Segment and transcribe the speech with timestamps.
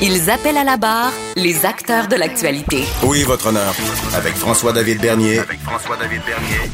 [0.00, 2.84] Ils appellent à la barre les acteurs de l'actualité.
[3.02, 3.74] Oui, votre honneur?
[4.14, 5.38] Avec François-David Bernier.
[5.38, 6.70] Avec François-David Bernier.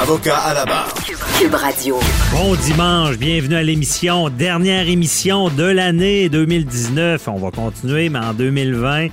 [0.00, 0.94] Avocat à la barre.
[1.38, 1.98] Cube Radio.
[2.32, 7.26] Bon dimanche, bienvenue à l'émission, dernière émission de l'année 2019.
[7.28, 9.08] On va continuer, mais en 2020.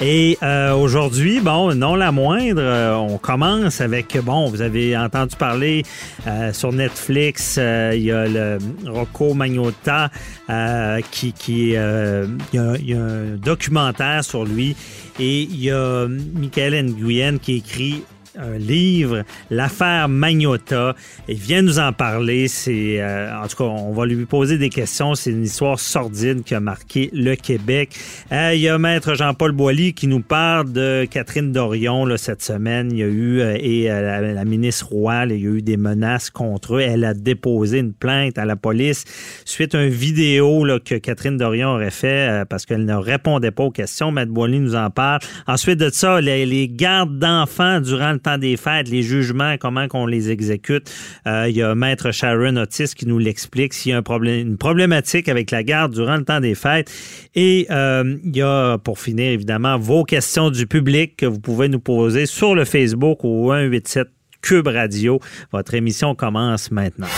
[0.00, 5.34] Et euh, aujourd'hui, bon, non la moindre, euh, on commence avec, bon, vous avez entendu
[5.34, 5.82] parler
[6.28, 10.10] euh, sur Netflix, euh, il y a le Rocco Magnotta
[10.50, 14.76] euh, qui, qui il y, a, il y a un documentaire sur lui.
[15.18, 18.04] Et il y a Michael Nguyen qui écrit
[18.38, 20.94] un livre, l'affaire Magnota.
[21.28, 22.48] Il vient nous en parler.
[22.48, 25.14] C'est, euh, en tout cas, on va lui poser des questions.
[25.14, 27.90] C'est une histoire sordide qui a marqué le Québec.
[28.32, 32.42] Euh, il y a Maître Jean-Paul Boilly qui nous parle de Catherine Dorion là, cette
[32.42, 32.90] semaine.
[32.92, 35.76] Il y a eu, euh, et euh, la, ministre Roy, il y a eu des
[35.76, 36.80] menaces contre eux.
[36.80, 39.04] Elle a déposé une plainte à la police
[39.44, 43.50] suite à une vidéo là, que Catherine Dorion aurait fait euh, parce qu'elle ne répondait
[43.50, 44.10] pas aux questions.
[44.10, 45.20] Maître Boilly nous en parle.
[45.46, 49.88] Ensuite de ça, les, les gardes d'enfants durant le temps des fêtes, les jugements, comment
[49.88, 50.90] qu'on les exécute.
[51.26, 54.46] Euh, il y a Maître Sharon Otis qui nous l'explique s'il y a un problème,
[54.46, 56.90] une problématique avec la garde durant le temps des fêtes.
[57.34, 61.68] Et euh, il y a, pour finir, évidemment, vos questions du public que vous pouvez
[61.68, 64.08] nous poser sur le Facebook au 187
[64.40, 65.20] Cube Radio.
[65.52, 67.08] Votre émission commence maintenant.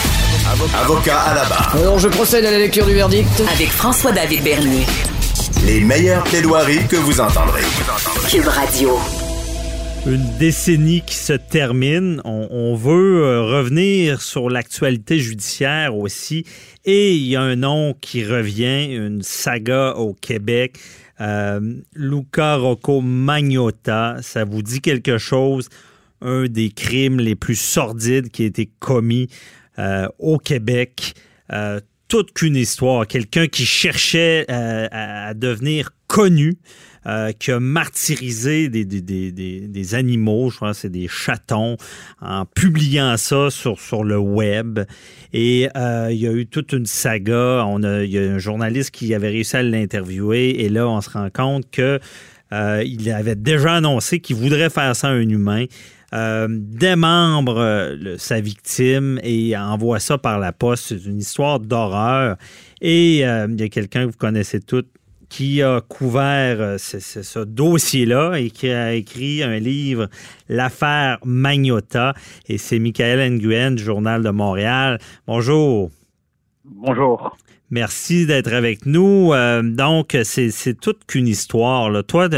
[0.74, 1.76] Avocat à la barre.
[1.76, 3.28] Alors, je procède à la lecture du verdict.
[3.52, 4.86] Avec François-David Bernier.
[5.66, 7.62] Les meilleures plaidoiries que vous entendrez.
[8.28, 8.98] Cube Radio.
[10.06, 12.22] Une décennie qui se termine.
[12.24, 16.46] On, veut euh, revenir sur l'actualité judiciaire aussi.
[16.86, 20.78] Et il y a un nom qui revient, une saga au Québec.
[21.20, 21.60] Euh,
[21.94, 25.68] Luca Rocco Magnotta, ça vous dit quelque chose?
[26.22, 29.28] Un des crimes les plus sordides qui a été commis
[29.78, 31.14] euh, au Québec.
[32.08, 33.06] Toute qu'une histoire.
[33.06, 36.58] Quelqu'un qui cherchait à devenir connu,
[37.06, 41.78] euh, qui a martyrisé des, animaux, je que c'est des chatons,
[42.20, 44.80] en publiant ça sur, le web.
[45.32, 47.64] Et euh, il y a eu toute une saga.
[47.66, 51.00] On a, il y a un journaliste qui avait réussi à l'interviewer et là, on
[51.00, 52.00] se rend compte que
[52.52, 55.64] euh, il avait déjà annoncé qu'il voudrait faire ça à un humain.
[56.12, 60.86] Euh, démembre sa victime et envoie ça par la poste.
[60.88, 62.36] C'est une histoire d'horreur.
[62.82, 64.84] Et il y a quelqu'un que vous connaissez tous
[65.30, 70.08] qui a couvert euh, ce, ce, ce dossier-là et qui a écrit un livre,
[70.48, 72.12] L'affaire Magnota.
[72.48, 74.98] Et c'est Michael Nguyen du Journal de Montréal.
[75.26, 75.90] Bonjour.
[76.64, 77.36] Bonjour.
[77.70, 79.32] Merci d'être avec nous.
[79.32, 81.88] Euh, donc, c'est toute qu'une histoire.
[81.88, 82.02] Là.
[82.02, 82.36] Toi, tu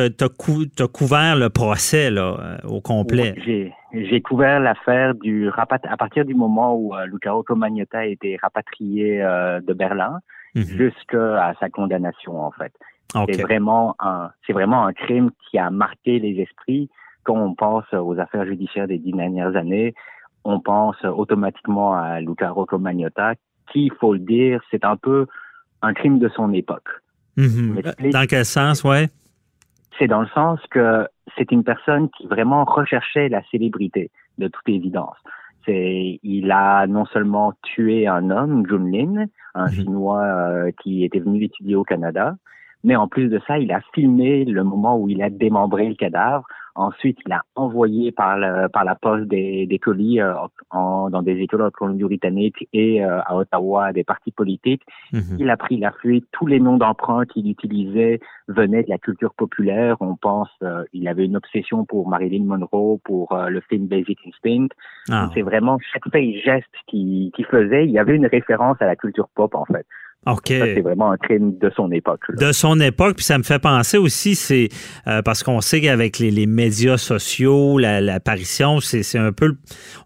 [0.00, 3.34] as, cou couvert le procès là, euh, au complet.
[3.46, 8.00] Oui, J'ai couvert l'affaire du rapat à partir du moment où euh, Luca Rocco Magnotta
[8.00, 10.18] a été rapatrié euh, de Berlin
[10.54, 10.76] -hmm.
[10.80, 12.72] jusqu'à sa condamnation, en fait.
[13.14, 13.34] Okay.
[13.34, 16.88] C'est vraiment un c'est vraiment un crime qui a marqué les esprits.
[17.24, 19.94] Quand on pense aux affaires judiciaires des dix dernières années,
[20.44, 23.34] on pense automatiquement à Luca Rocco Magnotta,
[23.70, 25.26] qui, il faut le dire, c'est un peu
[25.82, 26.90] un crime de son époque.
[27.36, 28.12] -hmm.
[28.12, 29.08] Dans quel sens, ouais?
[29.98, 34.68] C'est dans le sens que c'est une personne qui vraiment recherchait la célébrité, de toute
[34.68, 35.16] évidence.
[35.64, 39.72] C'est, il a non seulement tué un homme, Jun Lin, un -hmm.
[39.72, 42.36] Chinois euh, qui était venu étudier au Canada,
[42.84, 45.94] mais en plus de ça, il a filmé le moment où il a démembré le
[45.94, 50.34] cadavre Ensuite, il a envoyé par, le, par la poste des, des colis euh,
[50.70, 54.82] en, dans des écoles en Colombie-Britannique et euh, à Ottawa des partis politiques.
[55.12, 55.36] -hmm.
[55.38, 56.26] Il a pris la fuite.
[56.32, 58.18] Tous les noms d'emprunt qu'il utilisait
[58.48, 59.94] venaient de la culture populaire.
[60.00, 64.18] On pense, euh, il avait une obsession pour Marilyn Monroe, pour euh, le film Basic
[64.28, 64.70] Instinct.
[65.10, 65.30] Ah.
[65.32, 68.96] C'est vraiment chaque fait geste qu'il qu faisait, il y avait une référence à la
[69.02, 69.86] culture pop en fait.
[70.26, 70.48] OK.
[70.48, 72.20] Ça, c'est vraiment un crime de son époque.
[72.28, 72.46] là.
[72.48, 74.68] De son époque, puis ça me fait penser aussi, c'est
[75.06, 79.56] euh, parce qu'on sait qu'avec les, les médias sociaux, la- l'apparition, c'est c'est un peu,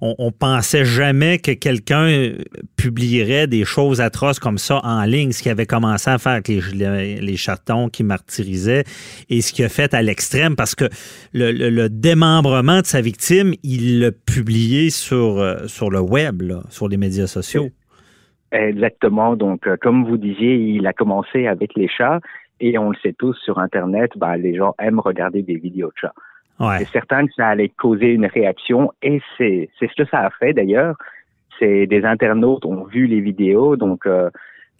[0.00, 2.38] on, on pensait jamais que quelqu'un euh,
[2.76, 6.48] publierait des choses atroces comme ça en ligne, ce qu'il avait commencé à faire avec
[6.48, 8.84] les, les, les chatons qui martyrisaient
[9.28, 10.84] et ce qu'il a fait à l'extrême, parce que
[11.32, 16.42] le, le- le démembrement de sa victime, il l'a publié sur, euh, sur le web,
[16.42, 17.70] là, sur les médias sociaux.
[18.52, 19.36] Exactement.
[19.36, 22.20] Donc, euh, comme vous disiez, il a commencé avec les chats
[22.60, 25.98] et on le sait tous sur Internet, ben, les gens aiment regarder des vidéos de
[26.00, 26.14] chats.
[26.58, 26.78] Ouais.
[26.78, 30.30] C'est certain que ça allait causer une réaction et c'est c'est ce que ça a
[30.30, 30.96] fait d'ailleurs.
[31.58, 34.30] C'est des internautes ont vu les vidéos, donc euh,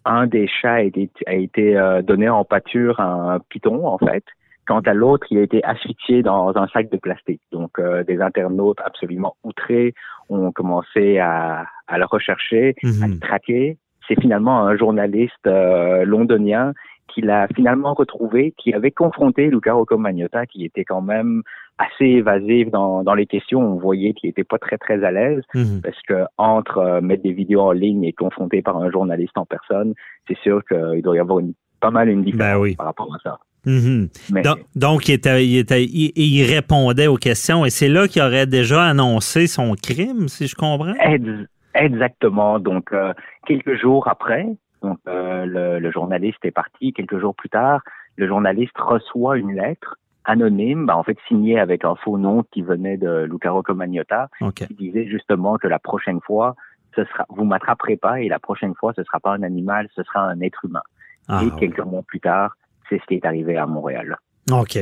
[0.05, 3.99] un des chats a été, a été euh, donné en pâture à un python en
[3.99, 4.25] fait.
[4.69, 7.41] Quant à l'autre, il a été asphyxié dans un sac de plastique.
[7.53, 9.95] Donc euh, des internautes absolument outrés
[10.29, 13.19] ont commencé à, à le rechercher, à le Mhm.
[13.21, 13.79] traquer.
[14.07, 16.75] C'est finalement un journaliste euh, londonien
[17.09, 21.43] qui l'a finalement retrouvé, qui avait confronté Luca Rocco Magnotta, qui était quand même
[21.79, 23.61] assez évasif dans, dans les questions.
[23.61, 25.81] On voyait qu'il était pas très très à l'aise Mhm.
[25.83, 29.47] parce que entre euh, mettre des vidéos en ligne et confronter par un journaliste en
[29.47, 29.95] personne,
[30.27, 32.77] c'est sûr qu'il doit y avoir une, pas mal une différence Ben oui.
[32.77, 33.39] par rapport à ça.
[33.67, 34.09] Mhm.
[34.45, 38.23] Donc, donc, il, était, il, était- il- il répondait aux questions et c'est là qu'il
[38.23, 40.95] aurait déjà annoncé son crime, si je comprends?
[41.01, 42.59] Ex- Exactement.
[42.59, 43.13] Donc, euh,
[43.47, 44.47] quelques jours après,
[44.83, 46.93] donc euh, le, le journaliste est parti.
[46.93, 47.83] Quelques jours plus tard,
[48.17, 52.63] le journaliste reçoit une lettre anonyme, ben, en fait signée avec un faux nom qui
[52.63, 54.29] venait de Luca Rocco Magnotta,
[54.67, 56.55] qui disait justement que la prochaine fois,
[56.97, 60.03] ce sera, vous m'attraperez pas et la prochaine fois, ce sera pas un animal, ce
[60.03, 60.83] sera un être humain.
[61.29, 62.57] Ah, et quelques mois plus tard,
[62.89, 64.17] c'est ce qui est arrivé à Montréal.
[64.51, 64.79] OK.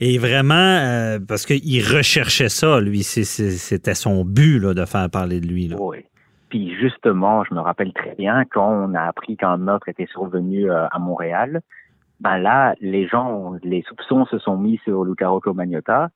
[0.00, 5.40] Et vraiment, euh, parce qu'il recherchait ça, lui, c'était son but là, de faire parler
[5.40, 5.68] de lui.
[5.68, 5.76] Là.
[5.78, 5.98] Oui.
[6.48, 10.70] Puis justement, je me rappelle très bien quand on a appris qu'un meurtre était survenu
[10.70, 11.60] euh, à Montréal,
[12.20, 16.10] ben là, les gens, les soupçons se sont mis sur Luca Rocco Magnotta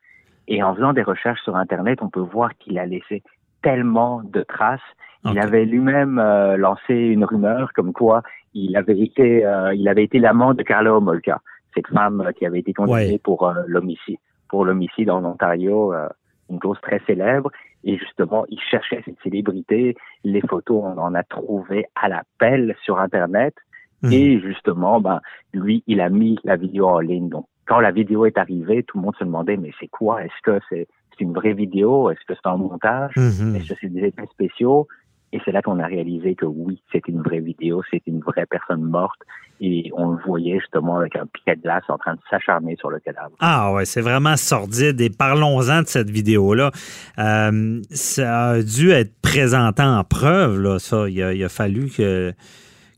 [0.49, 3.23] et en faisant des recherches sur Internet, on peut voir qu'il a laissé
[3.63, 4.81] tellement de traces.
[5.25, 8.23] Il avait lui-même euh, lancé une rumeur comme quoi
[8.55, 11.41] il avait été, euh, il avait été l'amant de Carla Homolka,
[11.75, 13.19] cette femme euh, qui avait été condamnée Ouais.
[13.23, 14.19] pour euh, l'homicide,
[14.49, 16.09] pour l'homicide en Ontario, euh,
[16.51, 17.51] une cause très célèbre.
[17.85, 19.95] Et justement, il cherchait cette célébrité.
[20.25, 23.55] Les photos, on en a trouvé à la pelle sur Internet.
[24.03, 24.13] Mhm.
[24.13, 25.21] Et justement, ben,
[25.53, 27.29] lui, il a mis la vidéo en ligne.
[27.29, 30.25] Donc, quand la vidéo est arrivée, tout le monde se demandait, mais c'est quoi?
[30.25, 30.87] Est-ce que c'est
[31.17, 32.11] c'est une vraie vidéo?
[32.11, 33.13] Est-ce que c'est un montage?
[33.17, 33.55] Mhm.
[33.57, 34.89] Est-ce que c'est des effets spéciaux?
[35.35, 38.47] Et c'est là qu'on a réalisé que oui, c'est une vraie vidéo, c'est une vraie
[38.47, 39.21] personne morte.
[39.61, 42.89] Et on le voyait justement avec un piquet de glace en train de s'acharner sur
[42.89, 43.33] le cadavre.
[43.41, 45.01] Ah ouais, c'est vraiment sordide.
[45.01, 46.71] Et parlons-en de cette vidéo-là.
[47.19, 51.09] Euh, ça a dû être présenté en preuve, là, ça.
[51.09, 52.33] Il a, il a fallu que.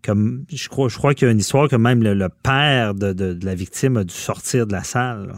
[0.04, 2.94] Comme, je crois, je crois qu'il y a une histoire que même le, le père
[2.94, 5.26] de, de- de la victime a dû sortir de la salle.
[5.28, 5.34] là.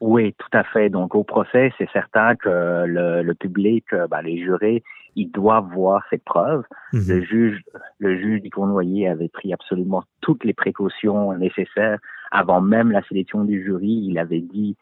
[0.00, 0.88] Oui, tout à fait.
[0.90, 4.82] Donc au procès, c'est certain que le, le public, euh, ben, les jurés,
[5.16, 6.62] ils doivent voir cette preuve.
[6.92, 7.02] Mhm.
[7.08, 7.62] Le juge,
[7.98, 11.98] le juge du Cournoyer avait pris absolument toutes les précautions nécessaires
[12.30, 14.04] avant même la sélection du jury.
[14.08, 14.76] Il avait dit,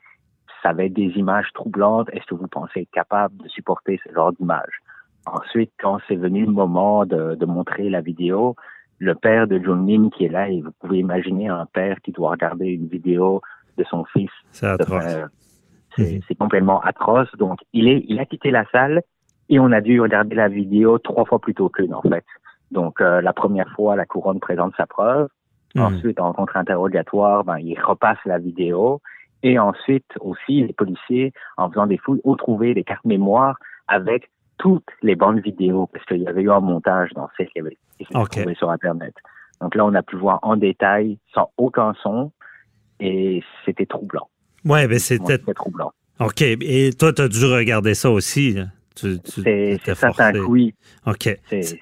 [0.63, 2.09] ça va être des images troublantes.
[2.13, 4.79] Est-ce que vous pensez être capable de supporter ce genre d'images?
[5.27, 8.57] Ensuite, quand c'est venu le moment de, de montrer la vidéo,
[8.99, 12.13] le père de John Lynn qui est là, et vous pouvez imaginer un père qui
[12.13, 13.41] doit regarder une vidéo
[13.79, 15.05] de son fils C'est atroce.
[15.07, 15.27] euh,
[15.97, 16.21] c'est Mhm.
[16.29, 17.31] c'est complètement atroce.
[17.37, 19.03] Donc, il est, il a quitté la salle
[19.49, 22.25] et on a dû regarder la vidéo trois fois plus tôt qu'une, en fait.
[22.71, 25.29] Donc, euh, la première fois, la couronne présente sa preuve.
[25.75, 25.83] Mhm.
[25.83, 29.01] Ensuite, en contre-interrogatoire, ben, il repasse la vidéo.
[29.43, 33.57] Et ensuite, aussi, les policiers, en faisant des fouilles, ont trouvé des cartes mémoire
[33.89, 37.61] avec toutes les bandes vidéo, parce qu'il y avait eu un montage dans celles qui
[37.61, 38.31] avaient été Ok.
[38.31, 39.15] trouvées sur Internet.
[39.61, 42.33] Donc là, on a pu voir en détail, sans aucun son,
[43.01, 44.29] et c'était troublant.
[44.65, 45.37] Ouais, ben c'était.
[45.39, 45.93] C'était troublant.
[46.21, 46.41] OK.
[46.43, 48.53] Et toi, tu as dû regarder ça aussi.
[48.53, 48.65] là.
[48.97, 50.75] C'est que oui.
[51.07, 51.37] OK.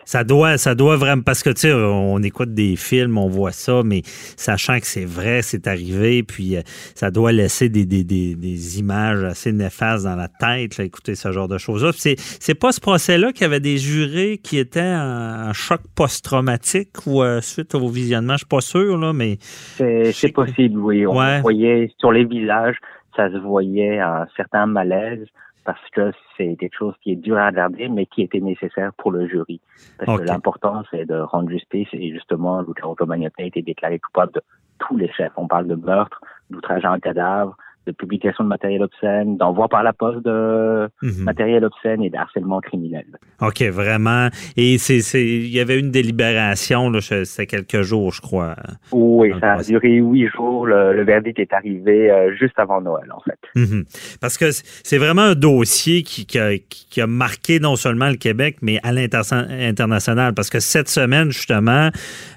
[0.04, 3.52] Ça doit, ça doit vraiment, parce que tu sais, on écoute des films, on voit
[3.52, 6.62] ça, mais sachant que c'est vrai, c'est arrivé, puis euh,
[6.95, 11.14] ça doit laisser des, des, des, des images assez néfastes dans la tête, là, écouter
[11.14, 11.90] ce genre de choses-là.
[11.95, 16.90] C'est, pas ce procès-là qu'il y avait des jurés qui étaient en, en choc post-traumatique
[17.07, 19.38] ou euh, suite au visionnement, je suis pas sûr, là, mais
[19.76, 21.07] C'est possible, oui.
[21.07, 21.40] On Ouais.
[21.42, 22.76] voyait sur les visages,
[23.16, 25.26] ça se voyait un certain malaise
[25.64, 29.12] parce que c'est quelque chose qui est dur à regarder, mais qui était nécessaire pour
[29.12, 29.61] le jury.
[29.99, 34.33] Parce que l'important, c'est de rendre justice et justement, Luca Magnotta a été déclaré coupable
[34.33, 34.42] de
[34.78, 35.33] tous les chefs.
[35.37, 39.83] On parle de meurtre, d'outrage à un cadavre, de publication de matériel obscène, d'envoi par
[39.83, 41.25] la poste de Mhm.
[41.25, 43.05] matériel obscène et d'harcèlement criminel.
[43.41, 44.29] OK, vraiment.
[44.57, 48.55] Et c'est, c'est, il y avait une délibération, c'était quelques jours, je crois.
[48.93, 50.67] Oui, ça a duré huit jours.
[50.67, 53.39] Le, le verdict est arrivé euh, juste avant Noël, en fait.
[53.57, 53.85] Mhm.
[54.21, 58.17] Parce que c'est vraiment un dossier qui, qui a, qui a marqué non seulement le
[58.17, 60.35] Québec, mais à l'international.
[60.35, 61.91] Parce que cette semaine, justement,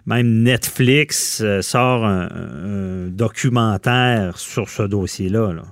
[0.06, 5.35] même Netflix euh, sort un, un documentaire sur ce dossier-là.
[5.38, 5.64] Là.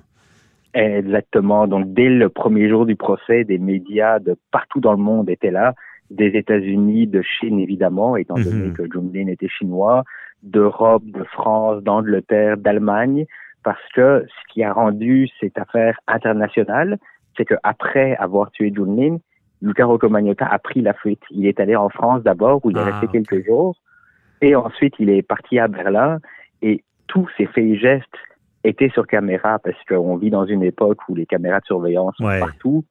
[0.73, 1.67] Exactement.
[1.67, 5.51] Donc, dès le premier jour du procès, des médias de partout dans le monde étaient
[5.51, 5.73] là,
[6.09, 8.43] des États-Unis, de Chine évidemment, étant Mhm.
[8.43, 10.03] donné que Junlin était chinois,
[10.41, 13.25] d'Europe, de France, d'Angleterre, d'Allemagne,
[13.63, 16.97] parce que ce qui a rendu cette affaire internationale,
[17.37, 19.17] c'est qu'après avoir tué Junlin,
[19.61, 21.21] Luca Rocco Magnotta a pris la fuite.
[21.31, 23.11] Il est allé en France d'abord, où il est Ah, resté ok.
[23.11, 23.75] quelques jours,
[24.41, 26.19] et ensuite il est parti à Berlin,
[26.61, 28.17] et tous ses faits et gestes
[28.63, 32.25] étaient sur caméra, parce qu'on vit dans une époque où les caméras de surveillance sont
[32.25, 32.39] Ouais.
[32.39, 32.83] partout.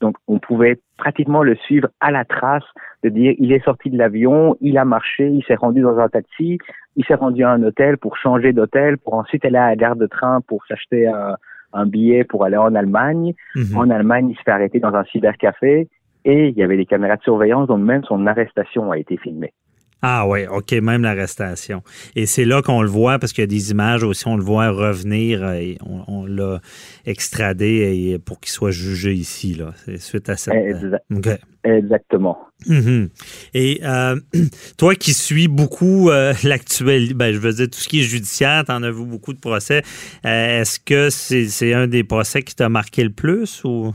[0.00, 2.64] Donc, on pouvait pratiquement le suivre à la trace,
[3.04, 6.08] de dire, il est sorti de l'avion, il a marché, il s'est rendu dans un
[6.08, 6.58] taxi,
[6.96, 9.96] il s'est rendu à un hôtel pour changer d'hôtel, pour ensuite aller à la gare
[9.96, 11.36] de train pour s'acheter un,
[11.72, 13.34] un billet pour aller en Allemagne.
[13.54, 13.76] Mhm.
[13.76, 15.88] En Allemagne, il se fait arrêter dans un cybercafé
[16.24, 19.52] et il y avait des caméras de surveillance, donc même son arrestation a été filmée.
[20.02, 21.82] Ah oui, OK, même l'arrestation.
[22.16, 24.42] Et c'est là qu'on le voit, parce qu'il y a des images aussi, on le
[24.42, 26.60] voit revenir, euh, et on, on l'a
[27.06, 30.54] extradé et pour qu'il soit jugé ici, là, C'est suite à cette...
[30.54, 31.28] Exa- OK.
[31.64, 32.38] Exactement.
[32.66, 33.10] Mhm.
[33.52, 34.16] Et euh,
[34.78, 38.64] toi qui suis beaucoup euh, l'actuel, ben, je veux dire tout ce qui est judiciaire,
[38.64, 39.82] t'en as vu beaucoup de procès.
[40.24, 43.94] Euh, Est-ce que c'est c'est un des procès qui t'a marqué le plus ou?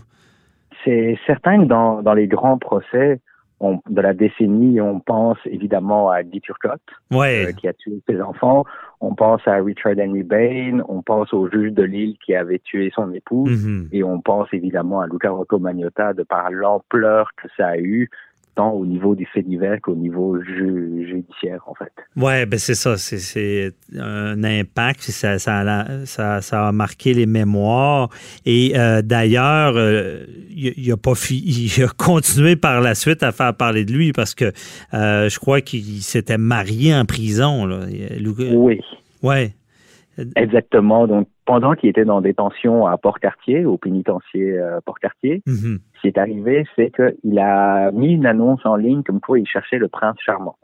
[0.84, 3.20] C'est certain que dans, dans les grands procès
[3.60, 6.82] on- de la décennie, on pense évidemment à Guy Turcotte,
[7.12, 7.48] Ouais.
[7.48, 8.66] euh, qui a tué ses enfants.
[9.02, 10.80] On pense à Richard Henry Bain.
[10.90, 13.66] On pense au juge de Lille qui avait tué son épouse.
[13.66, 13.90] Mhm.
[13.92, 18.10] Et on pense évidemment à Luca Rocco Magnotta de par l'ampleur que ça a eu,
[18.56, 21.92] tant au niveau du fait divers qu'au niveau ju- judiciaire, en fait.
[22.16, 27.26] Ouais, ben c'est ça, c'est- un impact, ça, ça, a- ça, ça a marqué les
[27.26, 28.10] mémoires.
[28.46, 33.32] Et euh, d'ailleurs, euh, il, il a pas il a continué par la suite à
[33.32, 34.52] faire parler de lui parce que
[34.94, 37.66] euh, je crois qu'il s'était marié en prison.
[37.66, 37.82] Là.
[38.56, 38.80] Oui,
[39.22, 39.54] Ouais.
[40.36, 41.08] Exactement.
[41.08, 45.80] Donc, pendant qu'il était dans détention à Port-Cartier, au pénitencier euh, Port-Cartier, Mhm.
[45.96, 49.48] ce qui est arrivé, c'est qu'il a mis une annonce en ligne comme quoi il
[49.48, 50.58] cherchait le prince charmant.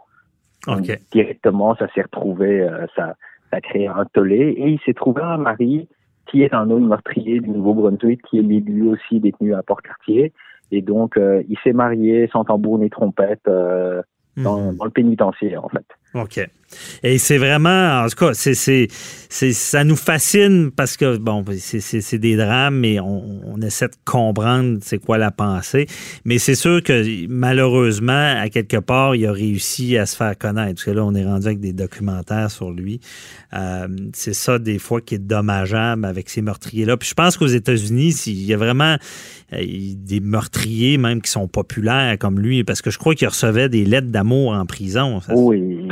[0.68, 1.00] Donc, OK.
[1.12, 3.16] directement, ça s'est retrouvé, euh, ça,
[3.50, 5.88] ça a créé un tollé, et il s'est trouvé un mari
[6.28, 10.32] qui est un autre meurtrier du Nouveau-Brunswick, qui est lui aussi détenu à Port-Cartier.
[10.72, 14.02] Et donc, euh, il s'est marié sans tambour ni trompette euh,
[14.38, 14.78] dans, Mhm.
[14.78, 15.86] dans le pénitencier, en fait.
[16.14, 16.40] OK.
[17.04, 18.88] Et c'est vraiment, en tout cas, c'est,
[19.30, 24.98] ça nous fascine parce que, bon, c'est, des drames, mais on, essaie de comprendre c'est
[24.98, 25.86] quoi la pensée.
[26.26, 30.76] Mais c'est sûr que malheureusement, à quelque part, il a réussi à se faire connaître.
[30.76, 33.00] Parce que là, on est rendu avec des documentaires sur lui.
[33.54, 36.98] Euh, c'est ça, des fois, qui est dommageable avec ces meurtriers-là.
[36.98, 38.96] Puis je pense qu'aux États-Unis, il y a vraiment
[39.54, 39.64] euh,
[39.96, 43.86] des meurtriers même qui sont populaires comme lui, parce que je crois qu'il recevait des
[43.86, 45.20] lettres d'amour en prison.
[45.30, 45.88] Oui,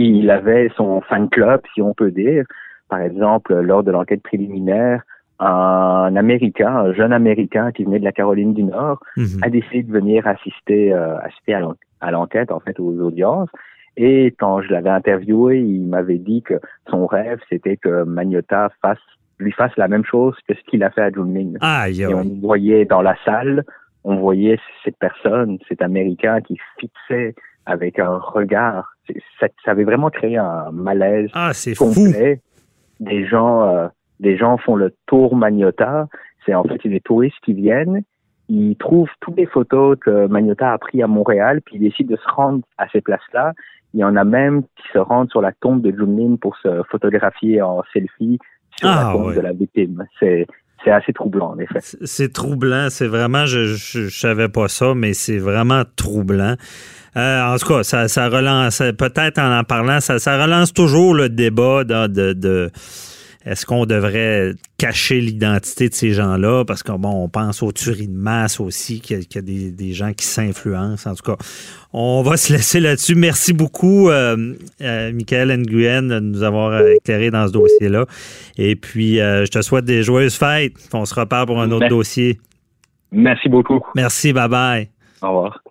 [0.00, 2.44] il, avait son fan club, si on peut dire.
[2.88, 5.02] Par exemple, lors de l'enquête préliminaire,
[5.38, 9.40] un Américain, un jeune Américain qui venait de la Caroline du Nord, Mhm.
[9.42, 13.48] a décidé de venir assister, euh, assister à l'en- à l'enquête, en fait, aux audiences.
[13.96, 16.54] Et quand je l'avais interviewé, il m'avait dit que
[16.90, 18.98] son rêve, c'était que Magnotta fasse,
[19.38, 21.56] lui fasse la même chose que ce qu'il a fait à Junming.
[21.60, 23.64] Aïe, Et on voyait dans la salle,
[24.04, 27.34] on voyait cette personne, cet Américain qui fixait
[27.66, 28.92] avec un regard.
[29.38, 31.86] Ça, ça avait vraiment créé un malaise Ah, c'est fou.
[31.94, 32.40] complet.
[33.00, 33.88] Des gens, euh,
[34.20, 36.08] des gens font le tour Magnotta.
[36.46, 38.02] C'est en fait des touristes qui viennent.
[38.48, 42.16] Ils trouvent toutes les photos que Magnotta a prises à Montréal, puis ils décident de
[42.20, 43.52] se rendre à ces places-là.
[43.94, 46.82] Il y en a même qui se rendent sur la tombe de Junlin pour se
[46.90, 48.38] photographier en selfie
[48.76, 49.34] sur Ah, la tombe ouais.
[49.36, 50.04] de la victime.
[50.18, 50.46] C'est
[50.84, 51.78] c'est assez troublant, en effet.
[52.04, 52.88] C'est- troublant.
[52.90, 56.54] C'est vraiment, je, je savais pas ça, mais c'est vraiment troublant.
[57.16, 61.12] Euh, en tout cas, ça, ça relance, peut-être en en parlant, ça, ça relance toujours
[61.14, 62.70] le débat de, de, de-
[63.46, 66.64] est-ce qu'on devrait cacher l'identité de ces gens-là?
[66.66, 69.38] Parce que bon, on pense aux tueries de masse aussi, qu'il y a, qu'il y
[69.38, 71.10] a des, des gens qui s'influencent.
[71.10, 71.36] En tout cas,
[71.94, 73.14] on va se laisser là-dessus.
[73.14, 78.04] Merci beaucoup, euh, euh, Michael Nguyen, de nous avoir éclairé dans ce dossier-là.
[78.58, 80.74] Et puis, euh, je te souhaite des joyeuses fêtes.
[80.92, 81.94] On se reparle pour un autre Merci.
[81.94, 82.40] dossier.
[83.10, 83.80] Merci beaucoup.
[83.94, 84.88] Merci, bye bye.
[85.22, 85.62] Au revoir.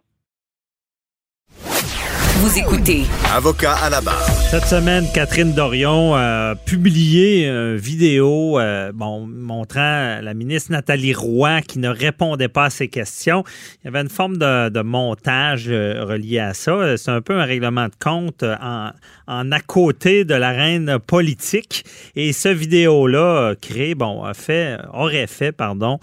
[2.41, 3.01] Vous écoutez
[3.35, 4.23] Avocat à la barre.
[4.49, 11.59] Cette semaine, Catherine Dorion a publié une vidéo euh, bon, montrant la ministre Nathalie Roy
[11.59, 13.43] qui ne répondait pas à ses questions.
[13.83, 16.95] Il y avait une forme de, de montage euh, relié à ça.
[16.95, 18.91] C'est un peu un règlement de compte en,
[19.27, 21.83] en à côté de l'arène politique.
[22.15, 25.99] Et ce vidéo-là a créé, bon, a fait, aurait fait, pardon,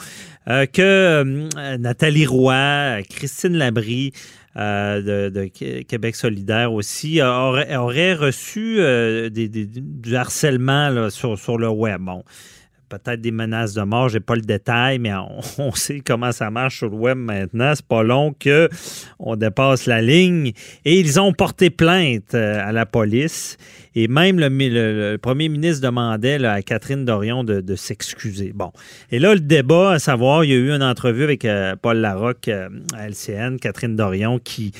[0.49, 8.15] euh, que euh, Nathalie Roy, Christine Labrie, euh, de, de Québec solidaire aussi, aurait, aurait
[8.15, 12.01] reçu euh, du harcèlement sur, sur le web.
[12.01, 12.25] Bon,
[12.89, 15.13] peut-être des menaces de mort, j'ai pas le détail, mais
[15.59, 17.73] on, sait comment ça marche sur le web maintenant.
[17.75, 18.69] C'est pas long que
[19.19, 20.53] on dépasse la ligne.
[20.85, 23.57] Et ils ont porté plainte euh, à la police.
[23.95, 28.53] Et même le, mi- le- le premier ministre demandait à Catherine Dorion de, s'excuser.
[28.55, 28.73] Bon.
[29.11, 31.99] Et là, le débat, à savoir, il y a eu une entrevue avec euh, Paul
[31.99, 34.73] Larocque euh, à LCN, Catherine Dorion, qui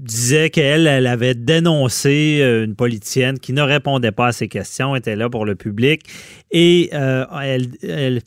[0.00, 4.96] disait qu'elle elle avait dénoncé euh, une politicienne qui ne répondait pas à ses questions,
[4.96, 6.02] était là pour le public.
[6.50, 8.20] Et euh, elle, elle-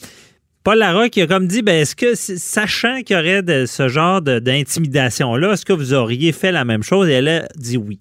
[0.63, 4.21] Paul Larocque a comme dit, ben, est-ce que, sachant qu'il y aurait de, ce genre
[4.21, 7.09] d'intimidation-là, est-ce que vous auriez fait la même chose?
[7.09, 7.99] Et elle a dit oui.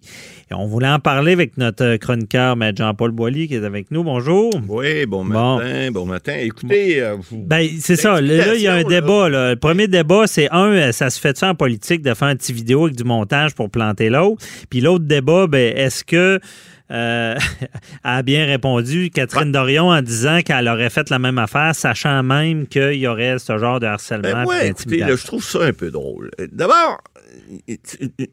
[0.48, 4.04] Et on voulait en parler avec notre chroniqueur, Maître Jean-Paul Boilly, qui est avec nous.
[4.04, 4.52] Bonjour.
[4.68, 6.34] Oui, bon matin, bon matin.
[6.38, 8.20] Écoutez, euh, vous- Ben, c'est ça.
[8.20, 8.84] Là, il y a un là.
[8.84, 9.28] débat.
[9.28, 9.50] là.
[9.50, 12.36] Le premier débat, c'est un, euh, ça se fait ça en politique de faire un
[12.36, 14.44] petit vidéo avec du montage pour planter l'autre?
[14.70, 16.38] Puis l'autre débat, ben, est-ce que
[16.92, 17.36] euh,
[18.04, 22.66] a bien répondu Catherine Dorion en disant qu'elle aurait fait la même affaire, sachant même
[22.66, 25.08] qu'il y aurait ce genre de harcèlement Ben ouais, écoutez, d'intimidation.
[25.08, 26.30] là, je trouve ça un peu drôle.
[26.40, 26.98] Euh, D'abord,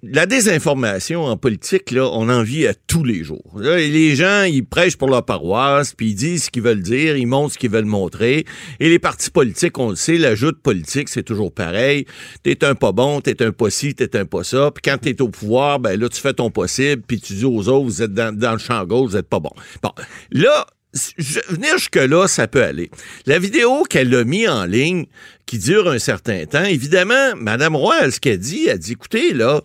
[0.03, 3.59] la désinformation en politique, là, on en vit à tous les jours.
[3.59, 7.25] Les gens, ils prêchent pour leur paroisse, puis ils disent ce qu'ils veulent dire, ils
[7.25, 8.45] montrent ce qu'ils veulent montrer.
[8.79, 12.05] Et les partis politiques, on le sait, la joute politique, c'est toujours pareil.
[12.43, 14.71] T'es un pas bon, t'es un pas ci, t'es un pas ça.
[14.71, 17.67] Puis quand t'es au pouvoir, ben là, tu fais ton possible, puis tu dis aux
[17.67, 19.51] autres, vous êtes dans, dans le champ gauche, vous êtes pas bon.
[19.81, 19.91] Bon,
[20.31, 22.89] là, je- venir jusque-là, ça peut aller.
[23.25, 25.05] La vidéo qu'elle a mis en ligne,
[25.46, 29.62] qui dure un certain temps, évidemment, Mme Roy, ce qu'elle dit, elle dit, écoutez, là,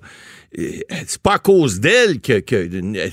[0.57, 3.09] c'est pas à cause d'elle que, que euh,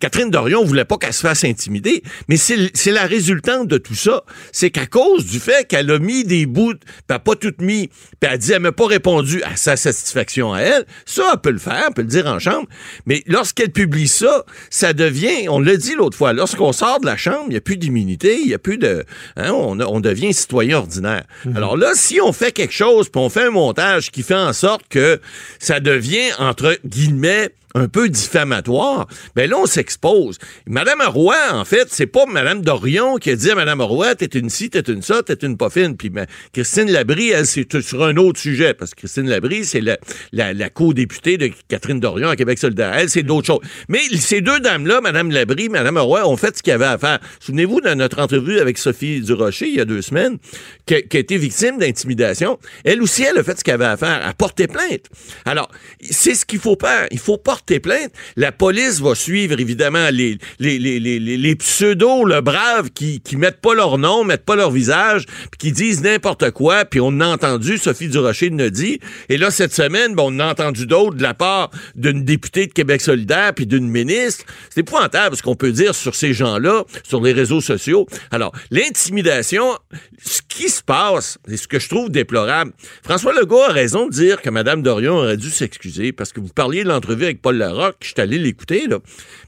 [0.00, 3.94] Catherine Dorion voulait pas qu'elle se fasse intimider, mais c'est c'est la résultante de tout
[3.94, 4.22] ça.
[4.52, 7.54] C'est qu'à cause du fait qu'elle a mis des bouts, puis elle a pas tout
[7.60, 7.88] mis,
[8.20, 11.50] puis elle dit elle m'a pas répondu à sa satisfaction à elle, ça elle peut
[11.50, 12.66] le faire, elle peut le dire en chambre,
[13.06, 17.16] mais lorsqu'elle publie ça, ça devient, on l'a dit l'autre fois, lorsqu'on sort de la
[17.16, 19.04] chambre, il y a plus d'immunité, il y a plus de,
[19.36, 21.24] hein, on, a- on devient citoyen ordinaire.
[21.54, 24.52] Alors là, si on fait quelque chose, puis on fait un montage qui fait en
[24.52, 25.20] sorte que
[25.58, 30.38] ça devient entre guillemets un peu diffamatoire, ben là, on s'expose.
[30.66, 34.26] Madame Roy, en fait, c'est pas Madame Dorion qui a dit à Madame Roy, t'es
[34.26, 35.70] une ci, t'es une ça, t'es une pas.
[35.70, 39.80] Puis ben, Christine Labrie, elle, c'est sur un autre sujet, parce que Christine Labrie, c'est
[39.80, 42.92] la, co-députée de Catherine Dorion à Québec solidaire.
[42.94, 43.60] Elle, c'est d'autres choses.
[43.88, 46.98] Mais ces deux dames-là, Madame Labrie, Madame Roy, ont fait ce qu'il y avait à
[46.98, 47.20] faire.
[47.38, 50.38] Souvenez-vous de notre entrevue avec Sophie Durocher, il y a deux semaines,
[50.86, 52.58] qui a, qui a été victime d'intimidation.
[52.84, 55.06] Elle aussi, elle a fait ce qu'elle avait à faire, à porter plainte.
[55.44, 55.70] Alors,
[56.02, 57.06] c'est ce qu'il faut faire.
[57.12, 58.12] Il faut porter plainte.
[58.36, 63.98] La police va suivre, évidemment, les, les, pseudos, le brave, qui, qui mettent pas leur
[63.98, 68.08] nom, mettent pas leur visage, puis qui disent n'importe quoi, puis on a entendu, Sophie
[68.08, 71.70] Durocher le dit, et là, cette semaine, ben, on a entendu d'autres de la part
[71.94, 74.44] d'une députée de Québec solidaire, puis d'une ministre.
[74.70, 78.06] C'est épouvantable ce qu'on peut dire sur ces gens-là, sur les réseaux sociaux.
[78.30, 79.76] Alors, l'intimidation,
[80.22, 82.72] ce qui se passe, c'est ce que je trouve déplorable.
[83.02, 86.48] François Legault a raison de dire que Mme Dorion aurait dû s'excuser, parce que vous
[86.48, 88.98] parliez de l'entrevue avec Paul Larocque, je suis allé l'écouter, là.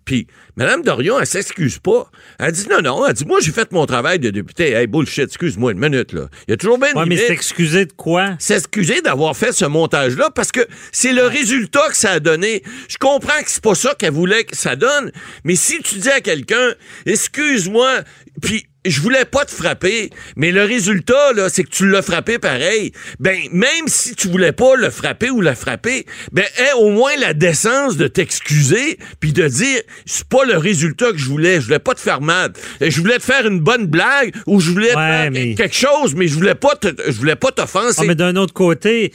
[0.04, 2.10] Puis, Mme Dorion, elle s'excuse pas.
[2.38, 4.72] Elle dit non, non, elle dit, moi, j'ai fait mon travail de député.
[4.72, 6.28] Hey, bullshit, excuse-moi une minute, là.
[6.46, 8.36] Il y a toujours bien une Ouais, mais excusé de quoi?
[8.38, 12.62] s'excuser d'avoir fait ce montage-là parce que c'est le résultat que ça a donné.
[12.88, 15.12] Je comprends que c'est pas ça qu'elle voulait que ça donne,
[15.44, 16.74] mais si tu dis à quelqu'un,
[17.06, 18.02] excuse-moi,
[18.40, 22.38] puis je voulais pas te frapper, mais le résultat, là, c'est que tu l'as frappé
[22.38, 22.92] pareil.
[23.20, 27.14] Ben, même si tu voulais pas le frapper ou la frapper, ben, aie au moins
[27.20, 31.60] la décence de t'excuser puis de dire, c'est pas le résultat que je voulais.
[31.60, 32.52] Je voulais pas te faire mal.
[32.80, 35.76] Je voulais te faire une bonne blague ou je voulais te Ouais, faire mais- quelque
[35.76, 38.00] chose, mais je voulais pas te, je voulais pas t'offenser.
[38.00, 39.12] Ah, mais d'un autre côté,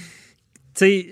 [0.78, 1.08] tu sais,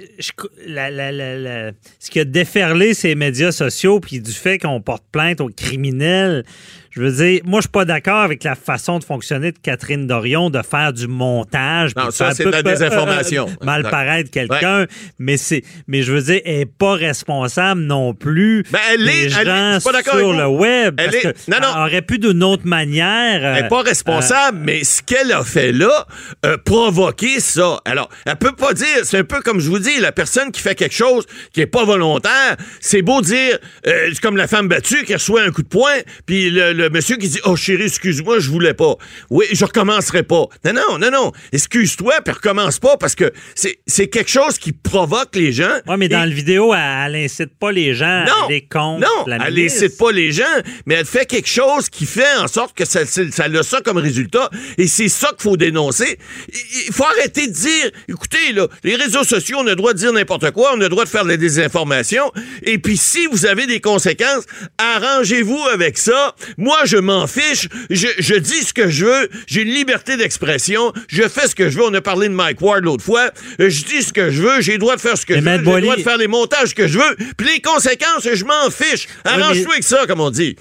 [1.99, 6.45] ce qui a déferlé ces médias sociaux, puis du fait qu'on porte plainte aux criminels,
[6.95, 10.07] Je veux dire, moi, je suis pas d'accord avec la façon de fonctionner de Catherine
[10.07, 11.91] Dorion de faire du montage.
[11.93, 13.47] Non, ça, c'est de la désinformation.
[13.49, 14.85] euh, mal paraître quelqu'un,
[15.19, 18.63] mais c'est, mais je veux dire, elle est pas responsable non plus.
[18.71, 20.95] Ben, elle des est- elle est- gens pas d'accord sur le web.
[20.97, 21.67] Elle parce est- que non, non.
[21.75, 23.43] elle aurait pu d'une autre manière.
[23.43, 26.07] Elle n'est euh, pas responsable, mais ce qu'elle a fait là,
[26.45, 27.81] euh, provoquer ça.
[27.83, 30.61] Alors, elle peut pas dire, c'est un peu comme je vous dis, la personne qui
[30.61, 34.69] fait quelque chose qui est pas volontaire, c'est beau dire, euh, c'est comme la femme
[34.69, 35.91] battue qui reçoit un coup de poing,
[36.25, 38.95] puis le, le monsieur qui dit, oh chérie, excuse-moi, je voulais pas.
[39.29, 40.45] Oui, je recommencerai pas.
[40.65, 41.31] Non, non, non, non.
[41.51, 45.79] Excuse-toi, puis recommence pas, parce que c'est quelque chose qui provoque les gens.
[45.87, 49.01] Ouais, mais dans le vidéo, elle, elle incite pas les gens à non, aller contre
[49.01, 49.75] non, la elle milice.
[49.77, 50.43] incite pas les gens,
[50.85, 53.97] mais elle fait quelque chose qui fait en sorte que ça, ça, a ça comme
[53.97, 54.49] résultat.
[54.77, 56.17] Et c'est ça qu'il faut dénoncer.
[56.49, 59.93] Il il faut arrêter de dire, écoutez, là, les réseaux sociaux, on a le droit
[59.93, 62.31] de dire n'importe quoi, on a le droit de faire de la désinformation.
[62.63, 64.43] Et puis si vous avez des conséquences,
[64.77, 66.35] arrangez-vous avec ça.
[66.57, 67.67] Moi, je m'en fiche.
[67.89, 69.29] Je, je dis ce que je veux.
[69.47, 70.91] J'ai une liberté d'expression.
[71.07, 71.83] Je fais ce que je veux.
[71.85, 73.29] On a parlé de Mike Ward l'autre fois.
[73.61, 74.61] Euh, Je dis ce que je veux.
[74.61, 75.65] J'ai le droit de faire ce que Mais je veux.
[75.65, 77.15] J'ai le droit de faire les montages que je veux.
[77.37, 79.07] Puis les conséquences, je m'en fiche.
[79.23, 80.55] Arrange-toi mais- avec ça, comme on dit.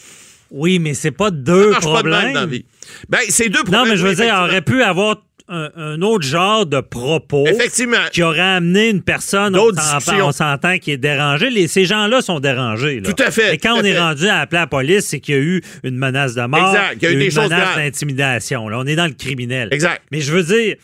[0.51, 2.33] Oui, mais c'est pas Ça deux pas de problèmes.
[2.33, 2.65] dans la vie.
[3.09, 3.85] Ben, c'est deux problèmes.
[3.85, 5.17] non, mais je veux oui, dire, aurait pu avoir
[5.49, 7.47] un, un autre genre de propos.
[7.47, 7.97] Effectivement.
[8.13, 10.27] Qui aurait amené une personne, on s'entend- discussions.
[10.27, 11.51] on s'entend, qui est dérangée.
[11.51, 13.01] Les, ces gens-là sont dérangés.
[13.01, 13.13] là.
[13.13, 15.39] Tout à fait, Et quand on est rendu à appeler la police, c'est qu'il y
[15.39, 16.69] a eu une menace de mort.
[16.75, 17.77] Exact, il y a eu des une choses menace graves.
[17.77, 18.69] d'intimidation.
[18.69, 19.69] Là, on est dans le criminel.
[19.71, 20.03] Exact.
[20.11, 20.77] Mais je veux dire,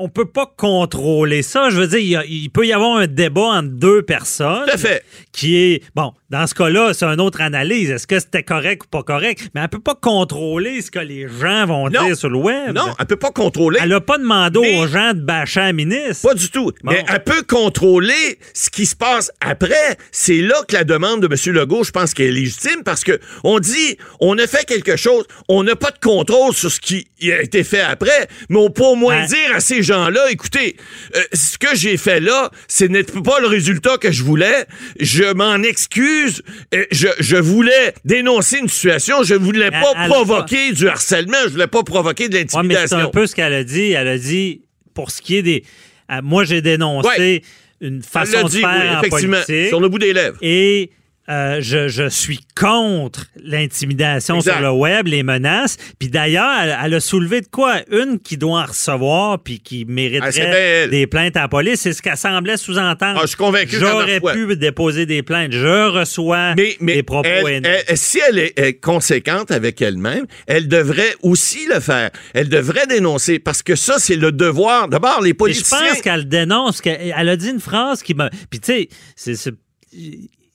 [0.00, 1.68] on peut pas contrôler ça.
[1.70, 4.64] Je veux dire, il, peut y avoir un débat entre deux personnes.
[4.66, 5.04] Tout à fait.
[5.32, 7.90] Qui est, bon, dans ce cas-là, c'est une autre analyse.
[7.90, 9.48] Est-ce que c'était correct ou pas correct?
[9.54, 12.06] Mais elle peut pas contrôler ce que les gens vont Non.
[12.06, 12.74] dire sur le web.
[12.74, 13.78] Non, elle peut pas contrôler.
[13.82, 16.28] Elle a pas demandé aux gens de bâcher la ministre.
[16.28, 16.72] Pas du tout.
[16.82, 16.92] Bon.
[16.92, 19.96] Mais elle peut contrôler ce qui se passe après.
[20.12, 21.54] C'est là que la demande de M.
[21.54, 25.24] Legault, je pense qu'elle est légitime parce que on dit, on a fait quelque chose,
[25.48, 28.82] on n'a pas de contrôle sur ce qui a été fait après, mais on peut
[28.84, 29.26] au moins Ouais.
[29.26, 30.76] dire à ces gens-là, écoutez,
[31.16, 34.66] euh, ce que j'ai fait là, ce n'est pas le résultat que je voulais.
[34.98, 36.42] Je m'en excuse.
[36.74, 39.22] Euh, Je, je voulais dénoncer une situation.
[39.22, 41.36] Je voulais Elle- pas elle provoquer du harcèlement.
[41.44, 42.98] Je voulais pas provoquer de Ouais, mais c'est l'intimidation.
[42.98, 43.92] un peu ce qu'elle a dit.
[43.92, 44.62] Elle a dit,
[44.94, 45.64] pour ce qui est des.
[46.10, 47.42] euh, moi, j'ai dénoncé Ouais.
[47.80, 49.68] une façon l'a de dit, faire oui, en effectivement, politique.
[49.68, 50.36] sur le bout des lèvres.
[50.42, 50.90] Et
[51.30, 55.76] euh, je, je suis contre l'intimidation sur le web, les menaces.
[55.98, 57.76] Puis d'ailleurs, elle, elle a soulevé de quoi?
[57.90, 61.80] Une qui doit en recevoir puis qui Ah, mériterait des plaintes à la police.
[61.80, 63.18] C'est ce qu'elle semblait sous-entendre.
[63.18, 65.52] Ah, je suis convaincu J'aurais pu déposer des plaintes.
[65.52, 70.68] Je reçois Mais, mais des propos elle- si elle est, est conséquente avec elle-même, elle
[70.68, 72.10] devrait aussi le faire.
[72.34, 74.88] Elle devrait dénoncer parce que ça, c'est le devoir.
[74.88, 76.80] D'abord, les Et je pense qu'elle dénonce.
[76.80, 78.30] qu'elle- Elle a dit une phrase qui m'a.
[78.50, 78.72] Puis tu
[79.16, 79.54] sais, c'est-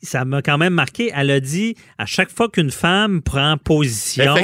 [0.01, 1.11] ça m'a quand même marqué.
[1.15, 4.35] Elle a dit à chaque fois qu'une femme prend position,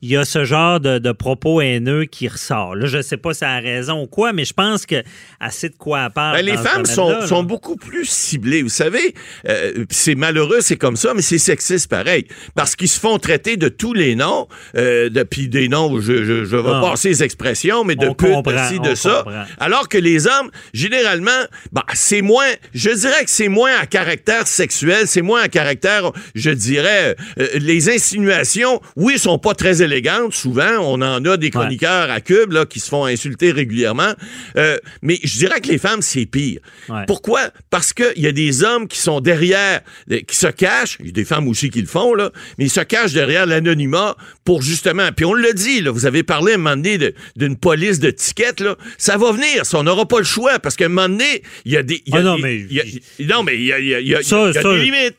[0.00, 2.74] il y a ce genre de, de propos haineux qui ressort.
[2.74, 5.02] Là, je sais pas si elle a raison ou quoi, mais je pense que
[5.40, 6.36] assez de quoi elle parle.
[6.36, 7.26] Ben, les femmes sont, là.
[7.26, 8.62] sont beaucoup plus ciblées.
[8.62, 9.14] Vous savez,
[9.48, 12.26] euh, c'est malheureux, c'est comme ça, mais c'est sexiste pareil.
[12.54, 16.44] Parce qu'ils se font traiter de tous les noms, euh, depuis des noms, je, je,
[16.44, 16.80] je vais Ah.
[16.90, 19.22] passer les expressions, mais de pute, de de ça.
[19.24, 19.44] comprend.
[19.58, 21.30] Alors que les hommes, généralement,
[21.72, 26.10] bah, c'est moins, je dirais que c'est moins à caractère sexuel, c'est moins à caractère,
[26.34, 31.50] je dirais, euh, les insinuations, oui, sont pas très élégantes, souvent, on en a des
[31.50, 34.12] chroniqueurs à Cube, là, qui se font insulter régulièrement,
[34.56, 36.60] Euh, mais je dirais que les femmes, c'est pire.
[36.88, 37.04] Ouais.
[37.06, 37.40] Pourquoi?
[37.70, 41.08] Parce qu'il y a des hommes qui sont derrière, euh, qui se cachent, il y
[41.08, 44.62] a des femmes aussi qui le font, là, mais ils se cachent derrière l'anonymat pour
[44.62, 46.98] justement, puis on l'a dit, là, vous avez parlé à un moment donné
[47.36, 50.76] d'une police de tickets, là, ça va venir, ça, on n'aura pas le choix, parce
[50.76, 52.02] qu'à un moment donné, il y a des...
[52.06, 54.08] il y a- Ah non, mais- il y a- non, mais il y a, il
[54.08, 54.62] y Ça, ça,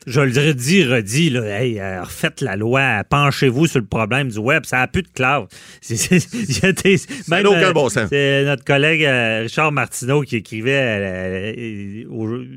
[0.06, 4.38] Je le dis, redis, là, hey, euh, refaites la loi, penchez-vous sur le problème du
[4.38, 5.44] web, ça n'a plus de classe.
[7.28, 8.08] N'a aucun euh, bon sens.
[8.10, 12.04] C'est notre collègue euh, Richard Martineau qui écrivait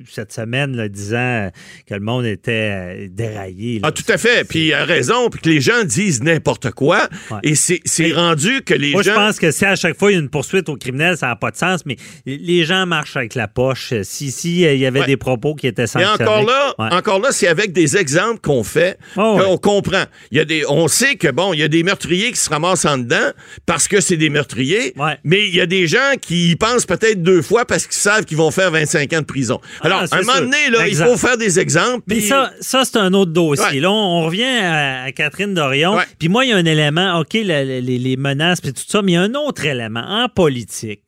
[0.09, 1.49] cette semaine, là, disant
[1.87, 3.79] que le monde était déraillé.
[3.79, 3.87] là.
[3.87, 4.47] Ah, tout à fait.
[4.47, 7.07] Puis il a raison, puis que les gens disent n'importe quoi.
[7.31, 7.37] Ouais.
[7.43, 9.11] Et c'est rendu que les Moi, gens.
[9.11, 11.27] je pense que si à chaque fois il y a une poursuite au criminel, ça
[11.27, 13.93] n'a pas de sens, mais les gens marchent avec la poche.
[14.03, 15.05] Si, si il y avait Ouais.
[15.05, 16.23] des propos qui étaient Et sanctionnés.
[16.23, 16.87] encore là, Ouais.
[16.97, 19.57] Encore là, c'est avec des exemples qu'on fait Oh, qu'on ouais.
[19.61, 20.03] comprend.
[20.31, 22.49] Il y a des, on sait que bon, il y a des meurtriers qui se
[22.49, 23.31] ramassent en dedans
[23.65, 24.93] parce que c'est des meurtriers.
[24.97, 25.17] Ouais.
[25.23, 28.25] Mais il y a des gens qui y pensent peut-être deux fois parce qu'ils savent
[28.25, 29.61] qu'ils vont faire 25 ans de prison.
[29.81, 30.41] Alors, Ah, c'est à un moment sûr.
[30.43, 32.03] donné, là, il faut faire des exemples.
[32.07, 33.65] Mais puis- ça, ça c'est un autre dossier.
[33.65, 33.79] Ouais.
[33.79, 35.97] Là, on, on revient à, à Catherine Dorion.
[36.19, 38.83] Puis moi, il y a un élément, OK, la- la- les, les menaces puis tout
[38.87, 41.01] ça, mais il y a un autre élément en politique.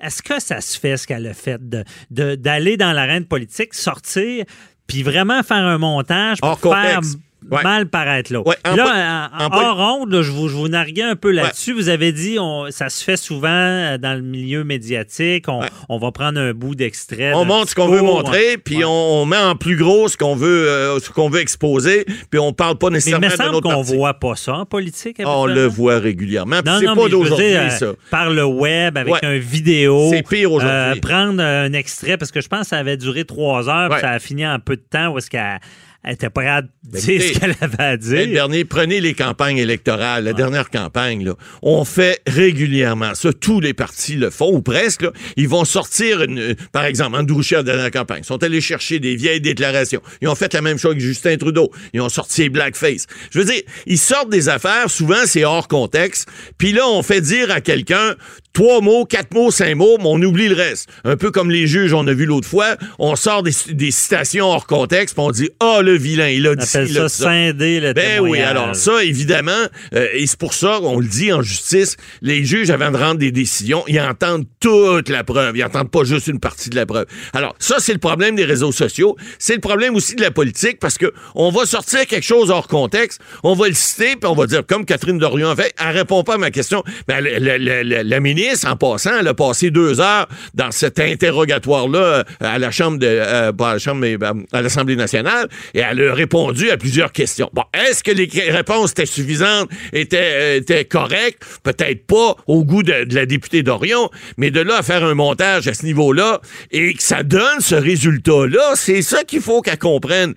[0.00, 3.74] Est-ce que ça se fait, ce qu'elle a fait, de- de- d'aller dans l'arène politique,
[3.74, 4.44] sortir,
[4.88, 7.18] puis vraiment faire un montage pour Hors faire contexte.
[7.50, 7.62] Ouais.
[7.62, 8.40] mal paraître là.
[8.40, 11.72] Ouais, en là, en, hors ronde, là, je vous, je vous narguais un peu là-dessus.
[11.72, 15.46] Vous avez dit, on, ça se fait souvent euh, dans le milieu médiatique.
[15.88, 17.32] On, va prendre un bout d'extrait.
[17.34, 20.34] On montre ce qu'on veut montrer, puis on, on met en plus gros ce qu'on
[20.34, 23.36] veut, euh, ce qu'on veut exposer, puis on parle pas Mais il nécessairement me de
[23.36, 25.22] semble qu'on voit pas ça en politique.
[25.24, 26.60] On le voit régulièrement.
[26.66, 27.86] Non, C'est non, pas d'aujourd'hui, dire, euh, ça.
[28.10, 29.20] par le web, avec Ouais.
[29.24, 30.08] un vidéo.
[30.10, 30.98] C'est pire aujourd'hui.
[30.98, 34.00] Euh, prendre un extrait, parce que je pense que ça avait duré trois heures, puis
[34.00, 35.60] ça a fini en peu de temps où est-ce qu'elle
[36.08, 38.28] elle était pas à dire Écoutez, ce qu'elle avait à Le dire.
[38.28, 43.30] dernier, prenez les campagnes électorales, la dernière campagne, là, on fait régulièrement ça.
[43.34, 45.02] Tous les partis le font, ou presque.
[45.02, 45.12] là.
[45.36, 49.00] Ils vont sortir, une, par exemple, Andrew Scheer, la dernière campagne, ils sont allés chercher
[49.00, 50.00] des vieilles déclarations.
[50.22, 51.70] Ils ont fait la même chose avec Justin Trudeau.
[51.92, 53.04] Ils ont sorti blackface.
[53.30, 57.20] Je veux dire, ils sortent des affaires, souvent c'est hors contexte, puis là, on fait
[57.20, 58.14] dire à quelqu'un
[58.52, 60.88] trois mots, quatre mots, cinq mots, mais on oublie le reste.
[61.04, 64.46] Un peu comme les juges, on a vu l'autre fois, on sort des, des citations
[64.46, 67.08] hors contexte, puis on dit «Ah, le vilain, il a dit appelle il a ça
[67.08, 67.24] ça.
[67.30, 69.52] scinder le Ben oui, alors ça, évidemment,
[69.94, 73.18] euh, et c'est pour ça qu'on le dit en justice, les juges, avant de rendre
[73.18, 75.56] des décisions, ils entendent toute la preuve.
[75.56, 77.06] Ils entendent pas juste une partie de la preuve.
[77.32, 79.16] Alors, ça, c'est le problème des réseaux sociaux.
[79.38, 82.66] C'est le problème aussi de la politique parce que on va sortir quelque chose hors
[82.68, 85.96] contexte, on va le citer, puis on va dire, comme Catherine Dorion a fait, elle
[85.96, 86.82] répond pas à ma question.
[87.06, 88.20] Ben, la, la- la- la- la
[88.66, 93.06] en passant, elle a passé deux heures dans cet interrogatoire-là euh, à la Chambre de,
[93.06, 96.76] euh, pas à la Chambre, mais euh, à l'Assemblée nationale, et elle a répondu à
[96.76, 97.50] plusieurs questions.
[97.52, 101.42] Bon, est-ce que les réponses étaient suffisantes, étaient, euh, étaient correctes?
[101.62, 105.66] Peut-être pas au goût de, la députée d'Orion, mais de là à faire un montage
[105.68, 110.34] à ce niveau-là et que ça donne ce résultat-là, c'est ça qu'il faut qu'elle comprenne.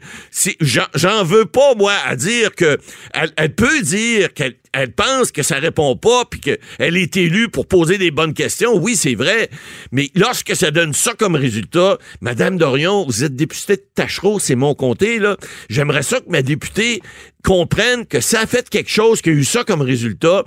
[0.61, 2.77] J'en veux pas, moi, à dire que
[3.13, 7.67] elle peut dire qu'elle elle pense que ça répond pas puis qu'elle est élue pour
[7.67, 8.77] poser des bonnes questions.
[8.77, 9.49] Oui, c'est vrai.
[9.91, 14.55] Mais lorsque ça donne ça comme résultat, Madame Dorion, vous êtes députée de Tachereau, c'est
[14.55, 15.35] mon comté, là.
[15.69, 17.01] J'aimerais ça que ma députée
[17.43, 20.43] comprenne que ça a fait quelque chose qui a eu ça comme résultat.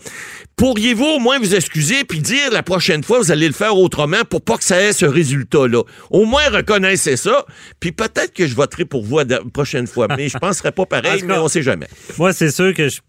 [0.57, 4.25] Pourriez-vous au moins vous excuser puis dire la prochaine fois, vous allez le faire autrement
[4.29, 5.83] pour pas que ça ait ce résultat-là?
[6.11, 7.45] Au moins, reconnaissez ça,
[7.81, 10.07] puis peut-être que je voterai pour vous la prochaine fois.
[10.17, 11.89] Mais je penserais pas pareil, mais on sait jamais.
[12.17, 13.01] Moi, c'est sûr que je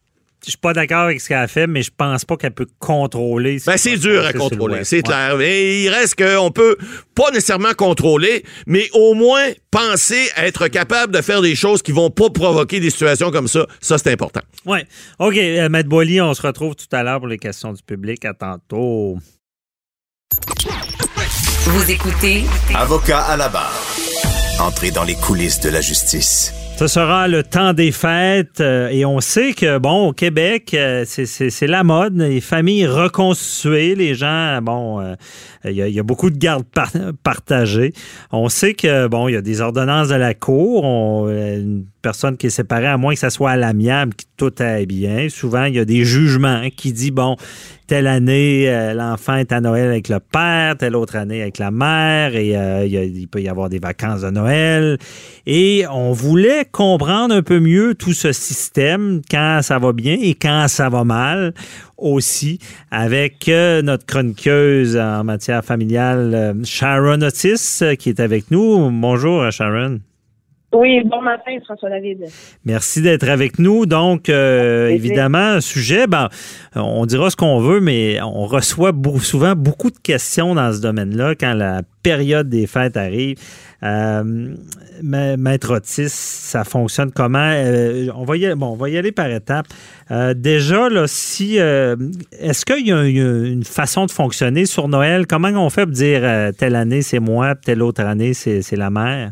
[0.46, 2.68] je suis pas d'accord avec ce qu'elle a fait, mais je pense pas qu'elle peut
[2.80, 3.60] contrôler.
[3.60, 5.02] ce Ben, c'est dur à contrôler, c'est Ouais.
[5.04, 5.36] clair.
[5.38, 6.78] Mais il reste qu'on peut
[7.16, 11.92] pas nécessairement contrôler, mais au moins penser à être capable de faire des choses qui
[11.92, 13.66] vont pas provoquer des situations comme ça.
[13.82, 14.42] Ça, c'est important.
[14.66, 14.80] Oui.
[15.20, 18.24] OK, euh, Maître Boily, on se retrouve tout à l'heure pour les questions du public.
[18.26, 19.18] À tantôt.
[21.66, 23.84] Vous écoutez Avocat à la barre.
[24.60, 26.54] Entrez dans les coulisses de la justice.
[26.78, 31.06] Ce sera le temps des fêtes euh, et on sait que, bon, au Québec, euh,
[31.08, 35.16] c'est- la mode, les familles reconstituées, les gens, bon, euh,
[35.64, 36.92] il y, a- beaucoup de gardes par-
[37.24, 37.94] partagées.
[38.34, 42.36] On sait que, bon, il y a des ordonnances de la Cour, on- une personne
[42.36, 45.30] qui est séparée, à moins que ça soit à l'amiable, que tout aille bien.
[45.30, 47.38] Souvent, il y a des jugements qui disent, bon,
[47.88, 51.72] telle année, euh, l'enfant est à Noël avec le père, telle autre année avec la
[51.72, 54.98] mère, et euh, il, peut y avoir des vacances de Noël.
[55.46, 60.34] Et on voulait comprendre un peu mieux tout ce système, quand ça va bien et
[60.34, 61.54] quand ça va mal
[61.98, 62.60] aussi,
[62.92, 68.90] avec euh, notre chroniqueuse en matière familiale, Sharon Otis, qui est avec nous.
[68.92, 70.00] Bonjour, Sharon.
[70.76, 72.26] Oui, bon matin, François David.
[72.66, 73.86] Merci d'être avec nous.
[73.86, 76.28] Donc, euh, évidemment, un sujet, ben,
[76.76, 81.36] on dira ce qu'on veut, mais on reçoit souvent beaucoup de questions dans ce domaine-là
[81.36, 83.38] quand la période des fêtes arrive.
[83.84, 84.54] Euh,
[85.02, 87.52] Ma- Maître Otis, ça fonctionne comment?
[87.54, 89.68] Euh, on, va y aller, bon, on va y aller par étapes.
[90.12, 95.26] Euh, déjà, là, si est-ce qu'il y a une, façon de fonctionner sur Noël?
[95.26, 99.32] Comment on fait pour dire telle année c'est moi, telle autre année c'est la mère?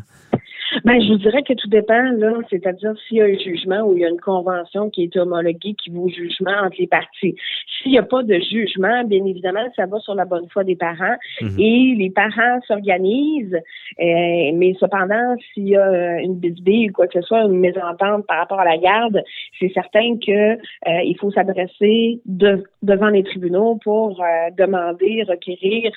[0.84, 3.94] Ben, je vous dirais que tout dépend, là, c'est-à-dire s'il y a un jugement ou
[3.94, 7.34] il y a une convention qui est homologuée qui vaut jugement entre les parties.
[7.82, 10.76] S'il n'y a pas de jugement, bien évidemment, ça va sur la bonne foi des
[10.76, 11.58] parents Mhm.
[11.58, 17.18] et les parents s'organisent, euh, mais cependant, s'il y a une bisbille ou quoi que
[17.18, 19.22] ce soit, une mésentente par rapport à la garde,
[19.58, 20.56] c'est certain que euh,
[21.02, 25.92] il faut s'adresser de- devant les tribunaux pour euh, demander, requérir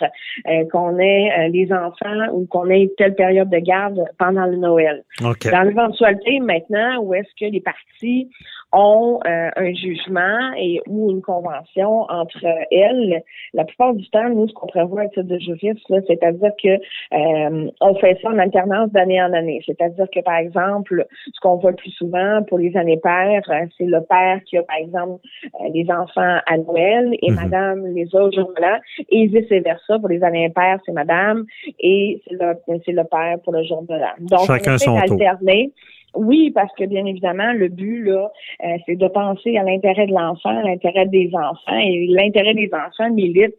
[0.47, 4.55] euh, qu'on ait euh, les enfants ou qu'on ait telle période de garde pendant le
[4.55, 4.76] Noël.
[5.19, 8.29] Dans l'éventualité maintenant où est-ce que les parties
[8.73, 14.47] ont euh, un jugement et ou une convention entre elles, la plupart du temps, nous,
[14.47, 16.69] ce qu'on prévoit à titre de juriste, c'est-à-dire que
[17.13, 19.61] euh, on fait ça en alternance d'année en année.
[19.65, 23.65] C'est-à-dire que, par exemple, ce qu'on voit le plus souvent pour les années paires, euh,
[23.77, 25.21] c'est le père qui a, par exemple,
[25.61, 27.35] euh, les enfants à Noël et Mhm.
[27.35, 28.77] madame les a au jour de l'an,
[29.09, 29.99] et vice-versa.
[29.99, 31.45] Pour les années impaires, c'est madame
[31.79, 34.13] et c'est le, le père pour le jour de l'an.
[34.19, 35.17] Donc, Chacun on essaie son tour.
[35.17, 35.71] d'alterner.
[36.17, 38.31] Oui, parce que bien évidemment, le but là,
[38.63, 42.69] euh, c'est de penser à l'intérêt de l'enfant, à l'intérêt des enfants, et l'intérêt des
[42.73, 43.55] enfants milite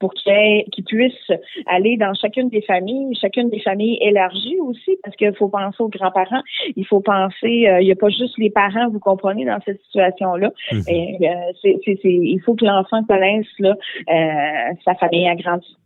[0.00, 1.32] pour qu'ils puissent
[1.66, 5.88] aller dans chacune des familles, chacune des familles élargies aussi, parce qu'il faut penser aux
[5.88, 6.42] grands-parents,
[6.76, 9.80] il faut penser, euh, il n'y a pas juste les parents, vous comprenez, dans cette
[9.82, 10.50] situation-là.
[10.88, 13.76] Et, euh, c'est, c'est, c'est, il faut que l'enfant connaisse là,
[14.10, 15.76] euh, sa famille agrandie.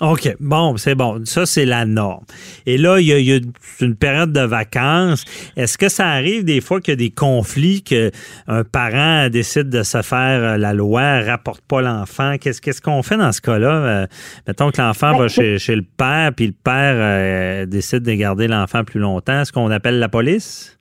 [0.00, 0.36] OK.
[0.40, 1.24] Bon, c'est bon.
[1.24, 2.24] Ça, c'est la norme.
[2.66, 3.38] Et là, il y a, il y a
[3.80, 5.24] une période de vacances.
[5.56, 9.84] Est-ce que ça arrive des fois qu'il y a des conflits, qu'un parent décide de
[9.84, 12.34] se faire euh, la loi, rapporte pas l'enfant?
[12.40, 13.72] Qu'est-ce qu'est-ce qu'on fait dans ce cas-là?
[13.72, 14.06] Euh,
[14.48, 18.14] mettons que l'enfant Ben, va chez, chez le père, puis le père euh, décide de
[18.14, 19.42] garder l'enfant plus longtemps.
[19.42, 20.76] Est-ce qu'on appelle la police?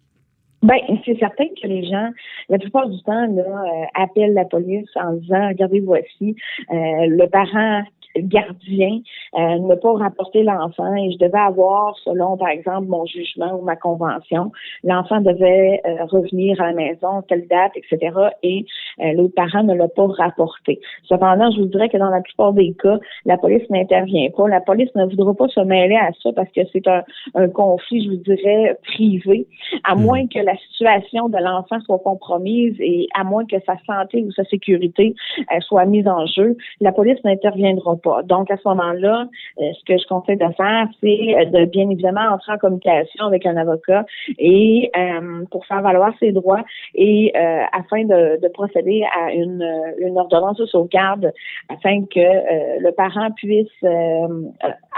[0.63, 2.10] Ben, c'est certain que les gens,
[2.49, 6.36] la plupart du temps, là, euh, appellent la police en disant, regardez, voici,
[6.71, 6.76] euh,
[7.10, 7.84] le parent
[8.15, 9.02] gardien
[9.38, 13.63] euh, ne pas rapporter l'enfant et je devais avoir, selon par exemple mon jugement ou
[13.63, 14.52] ma convention,
[14.84, 18.15] l'enfant devait euh, revenir à la maison telle date, etc.
[18.43, 18.65] Et
[18.99, 20.80] euh, l'autre parent ne l'a pas rapporté.
[21.04, 24.47] Cependant, je vous dirais que dans la plupart des cas, la police n'intervient pas.
[24.47, 27.04] La police ne voudra pas se mêler à ça parce que c'est un,
[27.36, 29.47] un conflit, je vous dirais, privé,
[29.84, 34.23] à moins que la situation de l'enfant soit compromise et à moins que sa santé
[34.23, 38.22] ou sa sécurité euh, soit mise en jeu, la police n'interviendra pas.
[38.24, 39.28] Donc, à ce moment-là,
[39.60, 43.26] euh, ce que je conseille de faire, c'est euh, de bien évidemment entrer en communication
[43.26, 44.06] avec un avocat
[44.38, 46.63] et euh, pour faire valoir ses droits
[46.96, 51.32] et euh, afin de, de procéder à une, euh, une ordonnance de sauvegarde
[51.70, 54.28] afin que euh, le parent puisse euh,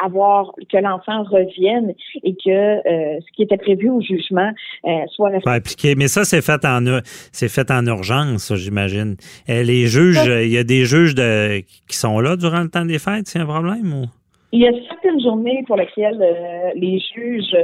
[0.04, 4.52] avoir que l'enfant revienne et que euh, ce qui était prévu au jugement
[4.86, 5.96] euh, soit appliqué.
[5.96, 6.84] Mais ça, c'est fait en
[7.32, 9.16] c'est fait en urgence, j'imagine.
[9.48, 12.95] Les juges, il y a des juges de, qui sont là durant le temps des
[13.00, 14.08] fêtes, c'est un problème ou?
[14.56, 17.56] Il y a certaines journées pour lesquelles euh, les juges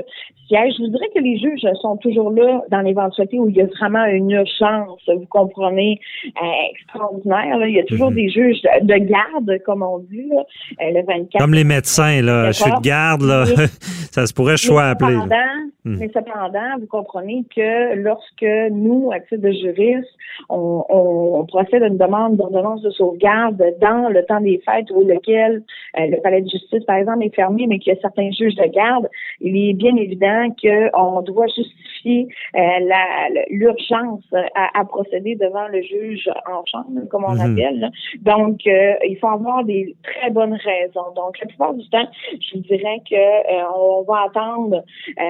[0.47, 0.73] siègent.
[0.77, 3.65] Je vous dirais que les juges sont toujours là dans l'éventualité où il y a
[3.65, 7.57] vraiment une urgence, vous comprenez, euh, extraordinaire.
[7.59, 7.67] là.
[7.67, 8.15] Il y a toujours Mhm.
[8.15, 10.43] des juges de, de garde, comme on dit, là,
[10.81, 11.39] euh, le 24.
[11.39, 12.47] Comme les médecins, là.
[12.51, 13.45] Je suis de garde, là.
[14.11, 15.15] Ça se pourrait je sois mais appelé.
[15.83, 15.95] Hmm.
[15.99, 20.09] mais cependant, vous comprenez que lorsque nous, à titre de juriste,
[20.47, 24.91] on, on, on procède à une demande d'ordonnance de sauvegarde dans le temps des fêtes
[24.93, 25.63] où lequel
[25.97, 28.55] euh, le palais de justice, par exemple, est fermé, mais qu'il y a certains juges
[28.55, 29.07] de garde,
[29.39, 32.59] il est bien évident qu'on doit justifier euh,
[33.49, 34.23] l'urgence
[34.55, 37.41] à, à procéder devant le juge en chambre, comme on Mhm.
[37.51, 37.79] appelle.
[37.79, 37.89] là.
[38.21, 41.11] Donc, euh, il faut avoir des très bonnes raisons.
[41.15, 42.07] Donc, la plupart du temps,
[42.39, 45.23] je vous dirais que euh, on va attendre euh,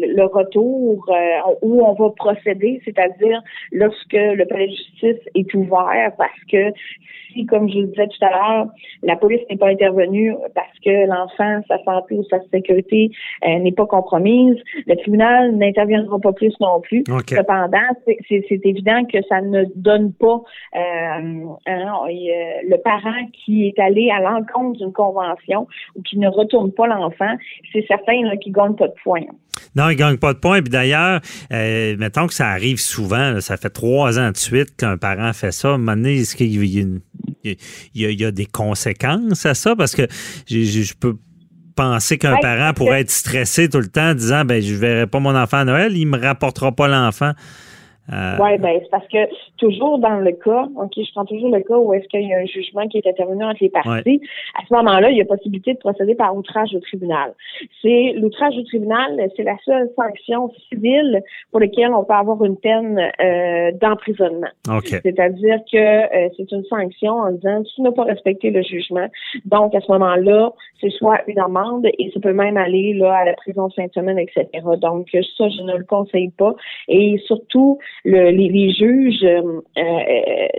[0.00, 5.54] le, le retour euh, où on va procéder, c'est-à-dire lorsque le palais de justice est
[5.54, 6.72] ouvert, parce que
[7.32, 8.66] si, comme je le disais tout à l'heure,
[9.02, 13.10] la police n'est pas intervenue parce que l'enfant, sa santé ou sa sécurité
[13.46, 17.02] euh, n'est pas compromise, le tribunal n'interviendra pas plus non plus.
[17.36, 18.16] Cependant, c'est-
[18.64, 20.40] évident que ça ne donne pas
[20.76, 20.78] euh,
[21.66, 22.08] hein, euh,
[22.68, 27.34] le parent qui est allé à l'encontre d'une convention ou qui ne retourne pas l'enfant,
[27.72, 29.20] c'est certain qu'il gagne pas de points.
[29.76, 30.60] Non, il gagne pas de points.
[30.60, 31.20] Puis d'ailleurs,
[31.52, 35.32] euh, mettons que ça arrive souvent, là, ça fait trois ans de suite qu'un parent
[35.32, 35.68] fait ça.
[35.70, 37.00] À un moment donné, est-ce qu'il y a, une-
[37.44, 37.56] il
[37.94, 39.74] y a- il y a des conséquences à ça?
[39.76, 40.06] Parce que
[40.48, 41.16] je peux
[41.76, 45.06] penser qu'un Ouais, parent pourrait être stressé tout le temps en disant ben je verrai
[45.06, 47.32] pas mon enfant à Noël, il me rapportera pas l'enfant.
[48.12, 49.18] Euh, Oui, ben c'est parce que
[49.58, 52.38] toujours dans le cas, OK, je prends toujours le cas où est-ce qu'il y a
[52.38, 54.20] un jugement qui est intervenu entre les parties.
[54.54, 57.34] À ce moment-là, il y a possibilité de procéder par outrage au tribunal.
[57.82, 62.56] C'est l'outrage au tribunal, c'est la seule sanction civile pour laquelle on peut avoir une
[62.56, 64.48] peine euh, d'emprisonnement.
[64.68, 64.88] OK.
[64.88, 69.06] C'est-à-dire que euh, c'est une sanction en disant tu n'as pas respecté le jugement.
[69.44, 73.24] Donc, à ce moment-là, c'est soit une amende et ça peut même aller là, à
[73.24, 74.46] la prison de fin de semaine, etc.
[74.80, 76.54] Donc, ça, je ne le conseille pas.
[76.88, 79.82] Et surtout, le- les, les juges euh, euh,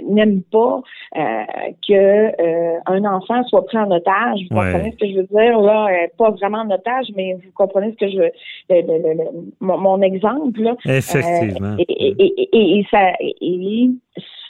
[0.07, 0.81] n'aiment pas
[1.17, 1.43] euh,
[1.87, 4.39] que euh, un enfant soit pris en otage.
[4.49, 4.71] Vous Ouais.
[4.71, 5.59] comprenez ce que je veux dire?
[5.59, 8.31] Là, pas vraiment en otage, mais vous comprenez ce que je veux.
[8.69, 10.75] le- le- le- le- mon, mon exemple, là.
[10.85, 11.75] Effectivement.
[11.79, 13.89] Et, et, et, et- et ça, et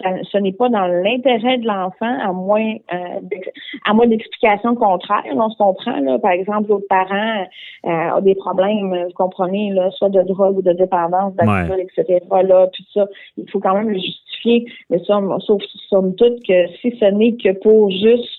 [0.02, 3.20] ça- ce n'est pas dans l'intérêt de l'enfant, à moins euh,
[3.88, 5.24] à moins d'explications contraires.
[5.34, 7.46] On se comprend, là, par exemple, l'autre parent
[7.86, 12.20] euh, a des problèmes, vous comprenez, là, soit de drogue ou de dépendance, d'alcool, etc.
[12.44, 14.66] Là, puis ça, il faut quand même le justifier.
[14.90, 18.30] Mais somme, sauf somme toute que si ce n'est que pour juste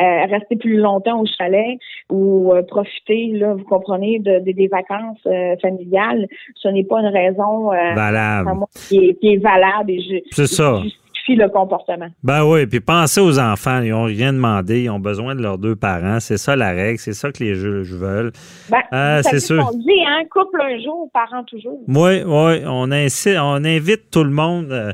[0.00, 1.76] euh, rester plus longtemps au chalet
[2.08, 7.00] ou euh, profiter, là, vous comprenez, de, de- des vacances euh, familiales, ce n'est pas
[7.00, 8.48] une raison euh, Valable.
[8.48, 10.76] à moi, qui, est, qui est valable et ju- C'est ça.
[10.82, 12.08] justifiée modifie le comportement.
[12.22, 15.58] Ben oui, puis pensez aux enfants, ils n'ont rien demandé, ils ont besoin de leurs
[15.58, 18.32] deux parents, c'est ça la règle, c'est ça que les juges veulent.
[18.70, 19.64] Ben, Euh, c'est ce sûr.
[19.64, 21.78] qu'on dit, hein, couple un jour, parent toujours.
[21.88, 24.92] Oui, oui, on, insi- on invite tout le monde euh,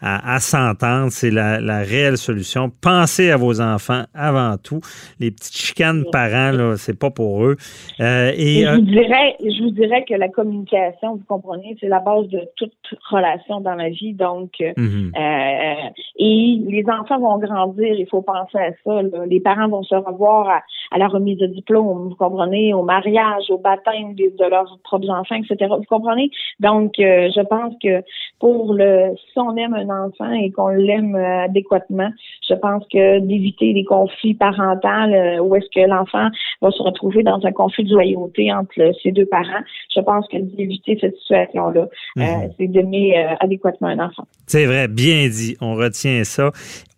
[0.00, 1.10] à, à s'entendre.
[1.10, 2.70] C'est la, la réelle solution.
[2.82, 4.80] Pensez à vos enfants avant tout.
[5.20, 7.56] Les petites chicanes parents, là, c'est pas pour eux.
[8.00, 11.76] Euh, Et et je euh, vous dirais, je vous dirais que la communication, vous comprenez,
[11.80, 12.72] c'est la base de toute
[13.10, 14.14] relation dans la vie.
[14.14, 15.12] Donc, euh, mhm.
[15.16, 15.88] euh,
[16.18, 19.02] et les enfants vont grandir, il faut penser à ça.
[19.02, 19.26] là.
[19.26, 23.44] Les parents vont se revoir à, à la remise de diplôme, vous comprenez, au mariage,
[23.50, 25.70] au baptême de, de leurs propres enfants, etc.
[25.76, 26.30] Vous comprenez?
[26.60, 28.02] Donc, euh, je pense que
[28.38, 32.10] pour le, si on aime un enfant et qu'on l'aime euh, adéquatement,
[32.48, 36.28] je pense que d'éviter les conflits parentaux euh, où est-ce que l'enfant
[36.62, 39.62] va se retrouver dans un conflit de loyauté entre le- ses deux parents,
[39.94, 41.88] je pense que d'éviter cette situation-là, euh,
[42.22, 42.50] Mhm.
[42.58, 44.26] c'est d'aimer euh, adéquatement un enfant.
[44.46, 46.50] c'est vrai, bien dit, on retient ça.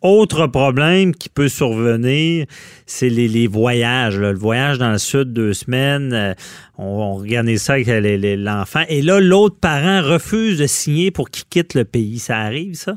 [0.03, 2.47] Autre problème qui peut survenir,
[2.87, 4.19] c'est les, les voyages.
[4.19, 4.31] là.
[4.33, 6.35] Le voyage dans le sud, deux semaines, euh,
[6.79, 8.83] on, on organise ça avec les- l'enfant.
[8.89, 12.19] Et là, l'autre parent refuse de signer pour qu'il quitte le pays.
[12.19, 12.95] Ça arrive, ça?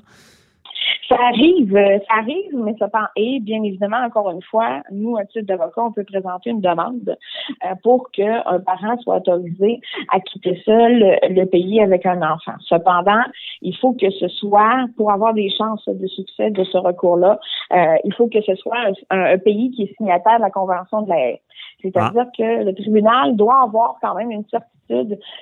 [1.09, 2.87] Ça arrive, euh, ça arrive, mais ça.
[3.17, 7.17] Et bien évidemment, encore une fois, nous, à titre d'avocat, on peut présenter une demande
[7.65, 9.81] euh, pour qu'un parent soit autorisé
[10.13, 12.53] à quitter seul le, pays avec un enfant.
[12.61, 13.21] Cependant,
[13.61, 17.39] il faut que ce soit, pour avoir des chances de succès de ce recours-là,
[17.73, 18.77] euh, il faut que ce soit
[19.09, 21.41] un- un pays qui est signataire de la Convention de la haie.
[21.81, 24.71] C'est-à-dire que le tribunal doit avoir quand même une certitude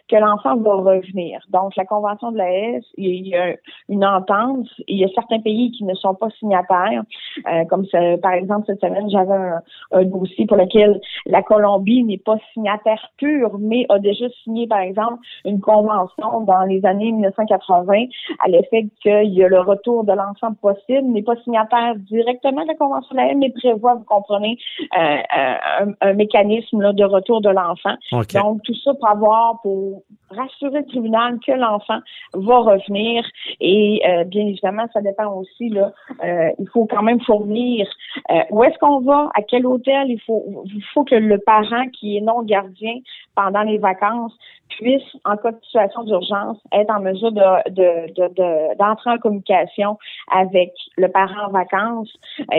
[0.08, 1.42] que l'enfant va revenir.
[1.50, 3.56] Donc, la Convention de la haie, il y a
[3.88, 4.68] une entente.
[4.88, 7.04] Il y a certains pays qui ne sont pas signataires.
[7.48, 9.62] Euh, comme ça, par exemple, cette semaine, j'avais un,
[9.92, 14.80] un dossier pour lequel la Colombie n'est pas signataire pure, mais a déjà signé, par
[14.80, 18.06] exemple, une convention dans les années 1980
[18.44, 22.68] à l'effet qu'il y a le retour de l'enfant possible, n'est pas signataire directement de
[22.68, 24.58] la Convention de la haie, mais prévoit, vous comprenez,
[24.98, 27.96] euh, un, un mécanisme là, de retour de l'enfant.
[28.42, 32.00] Donc, tout ça pour avoir, pour rassurer le tribunal que l'enfant
[32.34, 33.24] va revenir.
[33.60, 35.92] Et euh, bien évidemment, ça dépend aussi, là,
[36.24, 37.88] euh, il faut quand même fournir
[38.32, 40.10] euh, où est-ce qu'on va, à quel hôtel.
[40.10, 42.96] Il faut, il faut que le parent qui est non gardien
[43.36, 44.36] pendant les vacances
[44.70, 49.18] puisse, en cas de situation d'urgence, être en mesure de, de, de, de- d'entrer en
[49.18, 49.98] communication
[50.32, 52.12] avec le parent en vacances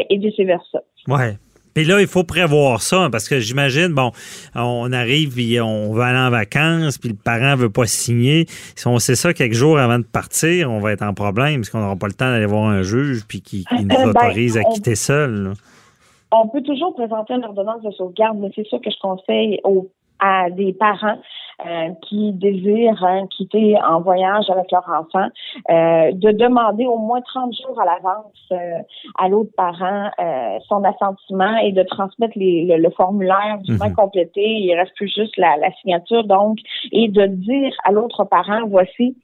[0.09, 0.81] et vice-versa.
[1.07, 1.35] Ouais.
[1.75, 4.11] Puis là, il faut prévoir ça, parce que j'imagine, bon,
[4.55, 8.47] on arrive, puis on va aller en vacances, puis le parent veut pas signer.
[8.75, 11.71] Si on sait ça quelques jours avant de partir, on va être en problème, parce
[11.71, 14.27] qu'on n'aura pas le temps d'aller voir un juge, puis qui, qui nous Euh, ben,
[14.27, 15.31] autorise à on- quitter seul.
[15.45, 15.53] là.
[16.33, 19.91] On peut toujours présenter une ordonnance de sauvegarde, mais c'est ça que je conseille aux,
[20.21, 21.19] à des parents
[21.67, 25.29] euh, qui désirent hein, quitter en voyage avec leur enfant,
[25.71, 28.79] euh, de demander au moins 30 jours à l'avance euh,
[29.19, 33.89] à l'autre parent euh, son assentiment et de transmettre les, le, le formulaire du moins
[33.89, 33.95] Mhm.
[33.97, 34.43] complété.
[34.43, 36.59] Il reste plus juste la, la signature, donc,
[36.93, 39.17] et de dire à l'autre parent, voici,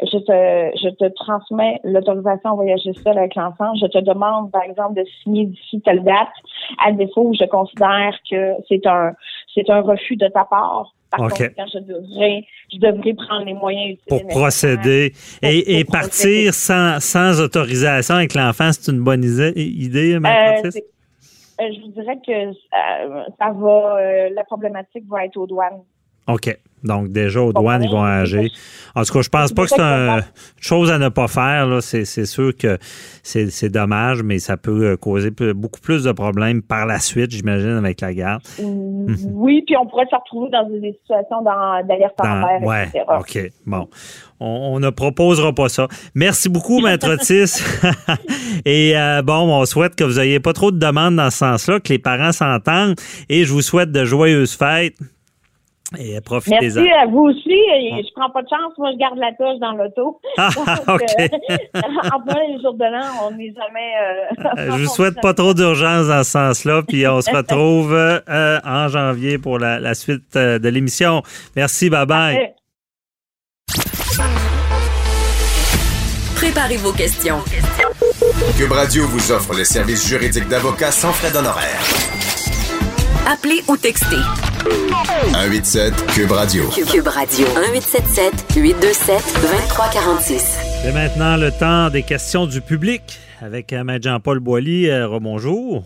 [0.00, 3.74] je te, je te transmets l'autorisation à voyager seul avec l'enfant.
[3.80, 6.28] Je te demande, par exemple, de signer d'ici telle date.
[6.84, 9.12] À défaut, je considère que c'est un,
[9.54, 10.92] c'est un refus de ta part.
[11.12, 11.28] Par OK.
[11.30, 14.04] contre, quand je devrais, je devrais prendre les moyens utiles.
[14.08, 15.12] Pour procéder.
[15.42, 16.46] Et, et pour procéder.
[16.46, 20.70] partir sans, sans autorisation avec l'enfant, c'est une bonne idée, idée Euh,
[21.60, 25.82] euh, je vous dirais que euh, ça va, euh, la problématique va être aux douanes.
[26.28, 26.56] OK.
[26.84, 28.50] Donc, déjà, aux douanes, ils vont agir.
[28.96, 30.22] En tout cas, je pense pas que c'est un- une
[30.60, 31.68] chose à ne pas faire.
[31.80, 32.76] C'est sûr que
[33.22, 37.76] c'est dommage, mais ça peut euh, causer beaucoup plus de problèmes par la suite, j'imagine,
[37.76, 38.42] avec la garde.
[38.58, 43.04] Oui, puis on pourrait se retrouver dans des situations d'alerte en mer, ouais, etc.
[43.20, 43.50] OK.
[43.64, 43.88] Bon.
[44.40, 45.86] On, on ne proposera pas ça.
[46.16, 47.62] Merci beaucoup, Maître Otis.
[48.64, 51.78] Et euh, bon, on souhaite que vous n'ayez pas trop de demandes dans ce sens-là,
[51.78, 52.96] que les parents s'entendent.
[53.28, 54.96] Et je vous souhaite de joyeuses fêtes.
[55.98, 56.60] Et profitez-en.
[56.82, 57.50] Merci à vous aussi.
[57.50, 58.72] Et Je prends pas de chance.
[58.78, 60.20] Moi, je garde la touche dans l'auto.
[60.38, 60.48] Ah,
[60.88, 61.02] OK.
[61.18, 61.28] euh,
[62.12, 63.92] en plein les jours de l'an, on n'est jamais.
[64.00, 67.92] euh, Euh, Je vous souhaite pas trop d'urgence dans ce sens-là, puis on se retrouve
[67.94, 71.22] euh, en janvier pour la, la suite euh, de l'émission.
[71.56, 72.34] Merci, bye bye.
[72.36, 72.54] Parfait.
[76.36, 77.38] Préparez vos questions.
[78.58, 81.80] Cube Radio vous offre les services juridiques d'avocats sans frais d'honoraires.
[83.32, 84.16] Appelez ou textez.
[84.62, 86.68] 187 Cube Radio.
[86.68, 90.56] Cube Radio 1877 827 2346.
[90.82, 94.88] C'est maintenant le temps des questions du public avec euh, Maître Jean-Paul Boilly.
[94.88, 95.84] Euh, rebonjour.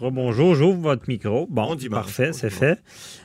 [0.00, 1.46] Bonjour, j'ouvre votre micro.
[1.48, 2.04] Bon, Bon dimanche.
[2.04, 2.78] parfait, Bon c'est fait.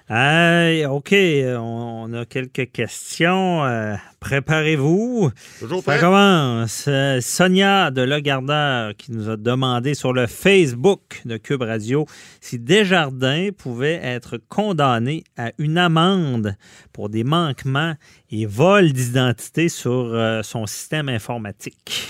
[0.09, 3.65] Euh, OK, on, on a quelques questions.
[3.65, 5.31] Euh, Préparez-vous.
[5.59, 5.99] Toujours Ça prêt?
[5.99, 6.85] commence.
[6.87, 12.05] Euh, Sonia de Legardeur qui nous a demandé sur le Facebook de Cube Radio
[12.39, 16.55] si Desjardins pouvait être condamné à une amende
[16.93, 17.93] pour des manquements
[18.31, 22.07] et vol d'identité sur euh, son système informatique.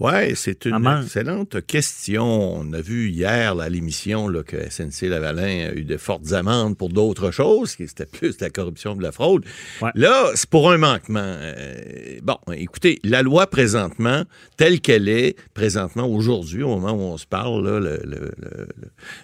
[0.00, 2.24] Oui, c'est une excellente question.
[2.58, 6.76] On a vu hier là, à l'émission que SNC Lavalin a eu de fortes amendes
[6.76, 9.44] pour d'autres choses, qui c'était plus de la corruption de la fraude.
[9.80, 9.90] Ouais.
[9.94, 11.20] Là, c'est pour un manquement.
[11.24, 14.24] Euh, bon, écoutez, la loi présentement,
[14.56, 18.68] telle qu'elle est, présentement, aujourd'hui, au moment où on se parle, là, le, le- le-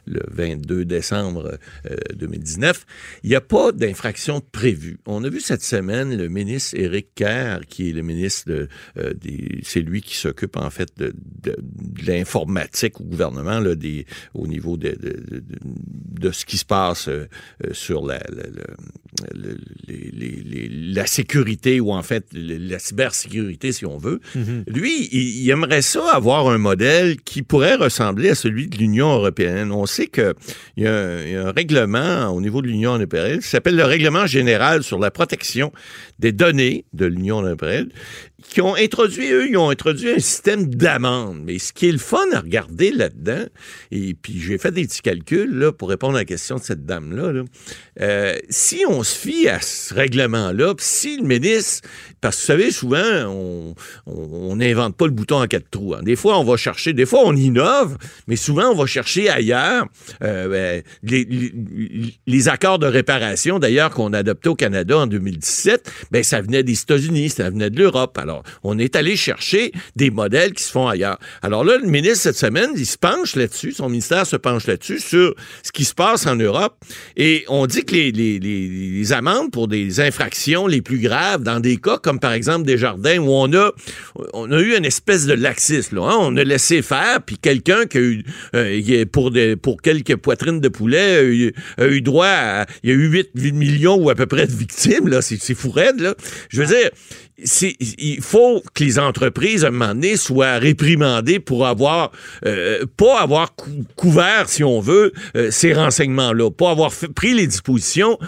[0.06, 1.58] le 22 décembre
[1.90, 2.86] euh, 2019,
[3.24, 4.98] il n'y a pas d'infraction prévue.
[5.06, 8.68] On a vu cette semaine le ministre Éric Kerr, qui est le ministre de,
[8.98, 9.60] euh, des...
[9.64, 14.46] C'est lui qui s'occupe, en fait, de, de- de l'informatique au gouvernement, là, des, au
[14.46, 14.94] niveau de,
[16.32, 17.26] ce qui se passe euh,
[17.66, 19.58] euh, sur la, la- la- le-
[19.88, 24.20] les- les- les- la sécurité, ou en fait, la cybersécurité, si on veut.
[24.66, 29.12] Lui, il, il aimerait ça avoir un modèle qui pourrait ressembler à celui de l'Union
[29.12, 29.72] européenne.
[29.72, 30.32] On sait qu'il
[30.76, 33.76] y, a un- il y a un règlement au niveau de l'Union européenne qui s'appelle
[33.76, 35.72] le Règlement général sur la protection
[36.18, 37.88] des données de l'Union européenne
[38.49, 41.41] qui ont introduit, eux, ils ont introduit un système d'amende.
[41.45, 43.45] Mais ce qui est le fun à regarder là-dedans,
[43.91, 46.84] et puis j'ai fait des petits calculs là, pour répondre à la question de cette
[46.84, 47.43] dame-là, là.
[48.01, 51.86] Euh, si on se fie à ce règlement-là, si le ministre,
[52.20, 53.74] parce que vous savez, souvent,
[54.07, 55.95] on n'invente pas le bouton en quatre trous.
[55.95, 56.03] hein.
[56.03, 59.86] Des fois, on va chercher, des fois, on innove, mais souvent, on va chercher ailleurs
[60.22, 66.22] euh, ben, les accords de réparation, d'ailleurs, qu'on a adoptés au Canada en 2017, ben,
[66.22, 68.18] ça venait des États-Unis, ça venait de l'Europe.
[68.31, 71.18] Alors, on est allé chercher des modèles qui se font ailleurs.
[71.43, 75.01] Alors là, le ministre, cette semaine, il se penche là-dessus, son ministère se penche là-dessus,
[75.01, 76.76] sur ce qui se passe en Europe.
[77.16, 81.43] Et on dit que les, les, les, les amendes pour des infractions les plus graves,
[81.43, 83.72] dans des cas comme par exemple des jardins où on a,
[84.33, 86.16] on a eu une espèce de laxisme, là, hein.
[86.20, 88.24] on a laissé faire, puis quelqu'un qui a eu,
[88.55, 92.91] euh, pour, des, pour quelques poitrines de poulet, a eu, a eu droit à, il
[92.91, 95.70] y a eu 8, 8 millions ou à peu près de victimes, là, c'est, fou
[95.70, 96.14] raide, là.
[96.49, 96.91] Je veux dire,
[97.43, 102.11] il faut que les entreprises, à un moment donné, soient réprimandées pour avoir,
[102.47, 107.47] euh, pas avoir cou- couvert, si on veut, euh, ces renseignements-là, pas avoir pris les
[107.47, 108.18] dispositions,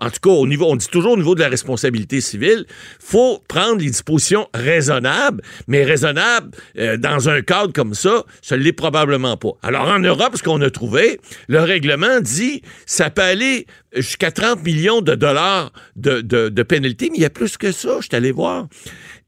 [0.00, 2.64] en tout cas, au niveau, on dit toujours au niveau de la responsabilité civile,
[3.00, 8.72] faut prendre les dispositions raisonnables, mais raisonnables euh, dans un cadre comme ça, ça l'est
[8.72, 9.52] probablement pas.
[9.62, 14.62] Alors, en Europe, ce qu'on a trouvé, le règlement dit, ça peut aller jusqu'à 30
[14.64, 18.06] millions de dollars de, de, de pénalité, mais il y a plus que ça, je
[18.06, 18.47] suis allé voir.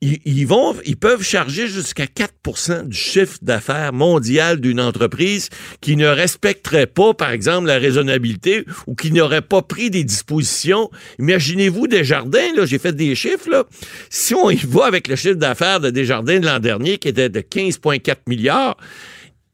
[0.02, 0.46] Ils,
[0.98, 5.50] peuvent charger jusqu'à 4% du chiffre d'affaires mondial d'une entreprise
[5.82, 10.90] qui ne respecterait pas, par exemple, la raisonnabilité ou qui n'aurait pas pris des dispositions.
[11.18, 13.66] Imaginez-vous Desjardins, là, j'ai fait des chiffres.
[14.08, 17.28] Si on y va avec le chiffre d'affaires de Desjardins de l'an dernier, qui était
[17.28, 18.78] de 15,4 milliards,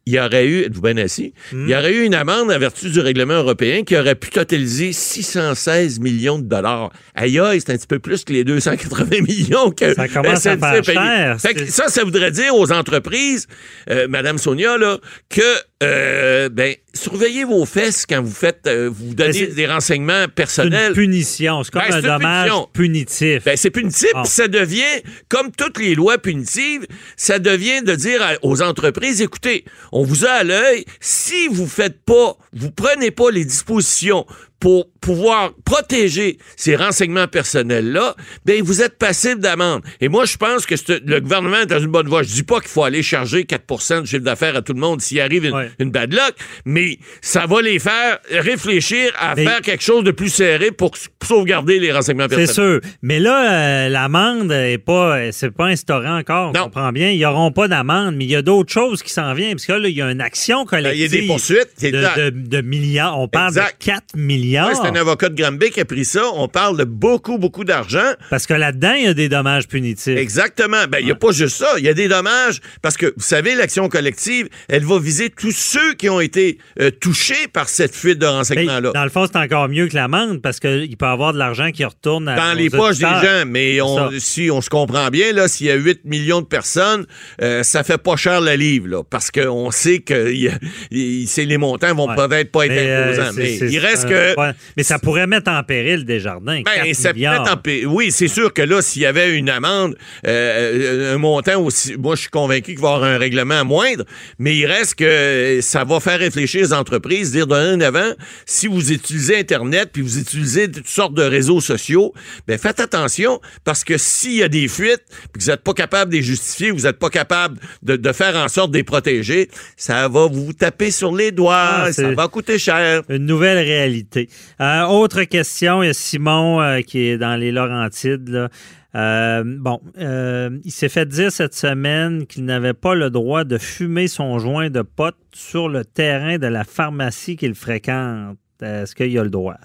[0.09, 1.35] il y aurait eu, êtes-vous bien assis?
[1.53, 4.93] Il y aurait eu une amende en vertu du règlement européen qui aurait pu totaliser
[4.93, 6.93] 616 millions de dollars.
[7.17, 10.57] Aïe, aïe, c'est un petit peu plus que les 280 millions que Ça commence à
[10.57, 11.37] faire cher.
[11.41, 13.49] Fait que ça, ça voudrait dire aux entreprises,
[13.91, 14.99] euh, Madame Sonia, là,
[15.29, 15.41] que,
[15.83, 20.31] euh, ben, surveillez vos fesses quand vous faites, euh, vous donnez des renseignements C'est une
[20.31, 20.93] personnels.
[20.93, 21.63] punition.
[21.65, 22.69] C'est comme Ben, un dommage punition.
[22.73, 23.45] punitif.
[23.45, 26.87] Ben, c'est punitif, puis ça devient, comme toutes les lois punitives,
[27.17, 29.65] ça devient de dire à- aux entreprises, écoutez,
[29.97, 34.27] on vous a à l'œil, si vous faites pas, vous prenez pas les dispositions
[34.59, 39.83] pour pouvoir protéger ces renseignements personnels-là, ben vous êtes passible d'amende.
[40.01, 42.23] Et moi, je pense que c'est- le gouvernement est dans une bonne voie.
[42.23, 45.01] Je dis pas qu'il faut aller charger 4% du chiffre d'affaires à tout le monde
[45.01, 45.71] s'il arrive une, Ouais.
[45.79, 46.35] une bad luck,
[46.65, 50.93] mais ça va les faire réfléchir à Mais- faire quelque chose de plus serré pour
[51.23, 52.81] sauvegarder les renseignements C'est personnels.
[52.83, 52.91] sûr.
[53.03, 53.53] Mais là,
[53.87, 56.53] euh, l'amende est pas, c'est pas instauré encore.
[56.57, 57.11] On comprend bien.
[57.11, 59.53] Ils n'auront pas d'amende, mais il y a d'autres choses qui s'en viennent.
[59.57, 60.99] Parce que là, il y a une action Ben, collective.
[61.13, 61.69] Il y a des poursuites.
[61.77, 62.17] c'est de, clair.
[62.17, 63.19] de- de milliards.
[63.21, 63.81] On parle Exact.
[63.81, 64.46] de 4 milliards.
[64.55, 66.23] Ouais, c'est un avocat de Granby qui a pris ça.
[66.35, 68.13] On parle de beaucoup, beaucoup d'argent.
[68.31, 70.17] Parce que là-dedans, il y a des dommages punitifs.
[70.19, 70.85] Exactement.
[70.89, 71.69] Ben, il n'y a pas juste ça.
[71.79, 75.53] Il y a des dommages parce que, vous savez, l'action collective, elle va viser tous
[75.57, 78.93] ceux qui ont été euh, touchés par cette fuite de Ben, renseignements-là.
[78.93, 81.71] dans le fond, c'est encore mieux que l'amende parce qu'il peut y avoir de l'argent
[81.71, 85.33] qui retourne à, Dans les poches des gens, mais on, si on se comprend bien,
[85.33, 87.07] là, s'il y a 8 millions de personnes,
[87.43, 90.59] euh, ça fait pas cher la livre, là, parce qu'on sait que y a-
[90.91, 92.15] les montants vont Ouais.
[92.29, 93.33] peut-être pas être Mais, euh, imposants.
[93.37, 96.63] mais il reste que pas- mais ça pourrait mettre en péril des jardins.
[96.65, 97.45] Ben, ça en
[97.87, 101.97] Oui, c'est sûr que là, s'il y avait une amende, euh, un montant aussi.
[101.97, 104.05] Moi, je suis convaincu qu'il va y avoir un règlement moindre,
[104.39, 108.13] mais il reste que ça va faire réfléchir les entreprises, dire d'un avant,
[108.45, 112.13] si vous utilisez Internet puis vous utilisez toutes sortes de réseaux sociaux,
[112.47, 115.75] ben faites attention parce que s'il y a des fuites puis que vous n'êtes pas
[115.75, 118.85] capable de les justifier, vous n'êtes pas capable de, de faire en sorte de les
[118.85, 121.55] protéger, ça va vous taper sur les doigts,
[121.87, 123.03] Ah, ça va coûter cher.
[123.09, 124.26] Une nouvelle réalité.
[124.61, 128.49] Euh, autre question, il y a Simon euh, qui est dans les Laurentides.
[128.95, 134.09] Euh, bon, il s'est fait dire cette semaine qu'il n'avait pas le droit de fumer
[134.09, 138.39] son joint de pote sur le terrain de la pharmacie qu'il fréquente.
[138.63, 139.59] Est-ce qu'il a le droit?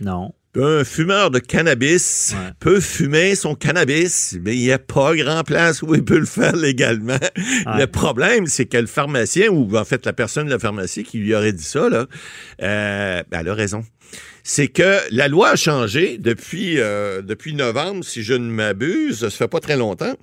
[0.00, 0.32] Non.
[0.54, 2.50] Un fumeur de cannabis Ouais.
[2.60, 6.26] peut fumer son cannabis, mais il n'y a pas grand place où il peut le
[6.26, 7.16] faire légalement.
[7.66, 7.78] Ouais.
[7.80, 11.18] Le problème, c'est que le pharmacien, ou en fait la personne de la pharmacie qui
[11.18, 12.06] lui aurait dit ça, là,
[12.62, 13.82] euh, ben, elle a raison.
[14.44, 19.30] C'est que la loi a changé depuis, euh, depuis novembre, si je ne m'abuse, ça
[19.30, 20.14] fait pas très longtemps.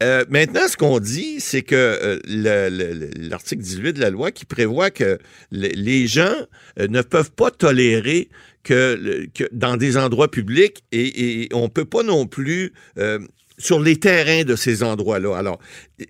[0.00, 4.10] Euh, maintenant, ce qu'on dit, c'est que euh, le- le- le- l'article 18 de la
[4.10, 5.18] loi qui prévoit que
[5.50, 6.32] le- les gens
[6.78, 8.28] euh, ne peuvent pas tolérer
[8.62, 13.18] que, dans des endroits publics et, on peut pas non plus euh,
[13.58, 15.36] sur les terrains de ces endroits-là.
[15.36, 15.58] Alors,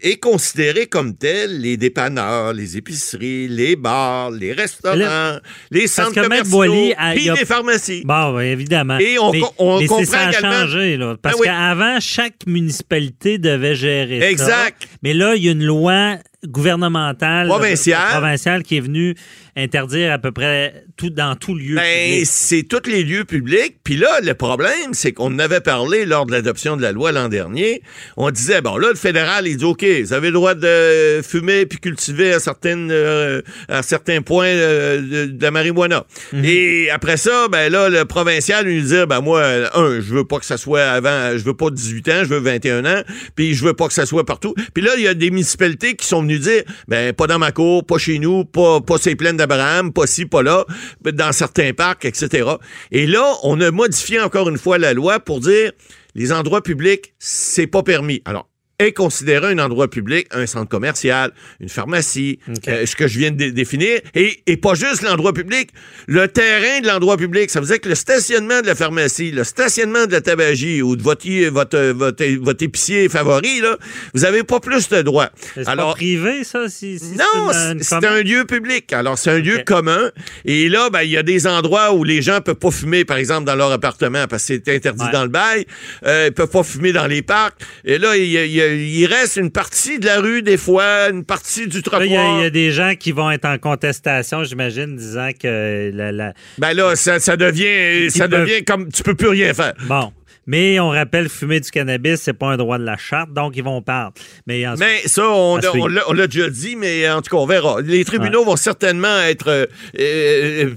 [0.03, 5.39] est considéré comme tel les dépanneurs, les épiceries, les bars, les restaurants,
[5.70, 8.03] les centres commerciaux, Boily a- puis il a- les pharmacies.
[8.05, 8.99] Bon, évidemment.
[8.99, 11.16] Et on mais, on mais comprend ça a également- changé, là.
[11.20, 11.47] Parce Ben oui.
[11.47, 14.30] qu'avant, chaque municipalité devait gérer ça.
[14.30, 14.89] Exact.
[15.03, 16.16] Mais là, il y a une loi
[16.47, 18.11] gouvernementale Provinciale.
[18.11, 19.14] provinciale qui est venue
[19.57, 21.74] interdire à peu près tout dans tout lieu.
[21.76, 23.78] Ben, c'est tous les lieux publics.
[23.82, 27.11] Puis là, le problème, c'est qu'on en avait parlé lors de l'adoption de la loi
[27.11, 27.82] l'an dernier.
[28.16, 31.66] On disait, bon, là, le fédéral, il dit, OK, vous avez le droit de fumer
[31.66, 36.05] puis cultiver à, certaines, euh, à certains points euh, de, de la marijuana.
[36.43, 40.39] Et après ça, ben là, le provincial lui dit, ben moi, un, je veux pas
[40.39, 43.03] que ça soit avant, je veux pas 18 ans, je veux 21 ans,
[43.35, 44.55] puis je veux pas que ça soit partout.
[44.74, 47.53] Puis là, il y a des municipalités qui sont venues dire, ben pas dans ma
[47.53, 50.64] cour, pas chez nous, pas, pas ces plaines d'Abraham, pas ci, pas là,
[51.03, 52.49] dans certains parcs, etc.
[52.91, 55.72] Et là, on a modifié encore une fois la loi pour dire,
[56.14, 58.22] les endroits publics, c'est pas permis.
[58.24, 58.49] Alors,
[58.81, 63.33] est considéré un endroit public, un centre commercial, une pharmacie, euh, ce que je viens
[63.33, 65.70] de dé- définir, et, et pas juste l'endroit public,
[66.07, 67.51] le terrain de l'endroit public.
[67.51, 70.95] Ça veut dire que le stationnement de la pharmacie, le stationnement de la tabagie ou
[70.95, 73.76] de votre, votre, votre, votre épicier favori, là,
[74.14, 75.31] vous avez pas plus de droits.
[75.66, 76.68] Alors, pas privé, ça?
[76.68, 77.51] Si, si non,
[77.81, 78.93] c'est un lieu public.
[78.93, 80.12] Alors, c'est un lieu commun.
[80.45, 83.16] Et là, ben, il y a des endroits où les gens peuvent pas fumer, par
[83.16, 85.12] exemple, dans leur appartement, parce que c'est interdit Ouais.
[85.12, 85.66] dans le bail.
[86.07, 87.57] Euh, ils peuvent pas fumer dans les parcs.
[87.85, 90.43] Et là, il, y a- il y a- il reste une partie de la rue,
[90.43, 92.05] des fois, une partie du trottoir.
[92.05, 95.31] il y, a- il y a des gens qui vont être en contestation, j'imagine, disant
[95.41, 99.29] que la, la- Ben là, ça, ça devient, ça peuvent- devient comme, tu peux plus
[99.29, 99.75] rien faire.
[99.87, 100.12] Bon.
[100.51, 103.62] Mais on rappelle, fumer du cannabis, c'est pas un droit de la charte, donc ils
[103.62, 104.14] vont perdre.
[104.47, 107.83] Mais, en- Mais ça, on, l'a- déjà dit, mais en tout cas, on verra.
[107.83, 109.49] Les tribunaux vont certainement être...
[109.49, 109.66] euh,
[110.01, 110.71] euh,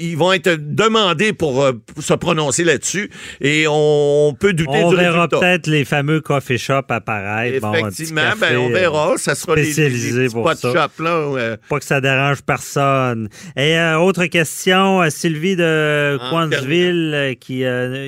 [0.00, 3.10] ils vont être demandés pour, euh, pour se prononcer là-dessus
[3.40, 7.60] et on peut douter on du verra peut-être les fameux coffee shops apparaître.
[7.60, 9.14] Bon, Effectivement, café, ben, on euh, verra.
[9.16, 10.72] Ça sera les, spécialisé les pour ça.
[10.72, 11.56] shops, là.
[11.68, 13.28] Pas que ça dérange personne.
[13.56, 17.64] Et euh, autre question, Sylvie de En Coinsville euh, qui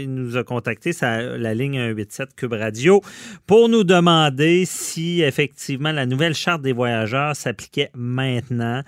[0.08, 3.02] nous a contacté, ça, la ligne 187 Cube Radio,
[3.46, 8.82] pour nous demander si effectivement la nouvelle charte des voyageurs s'appliquait maintenant.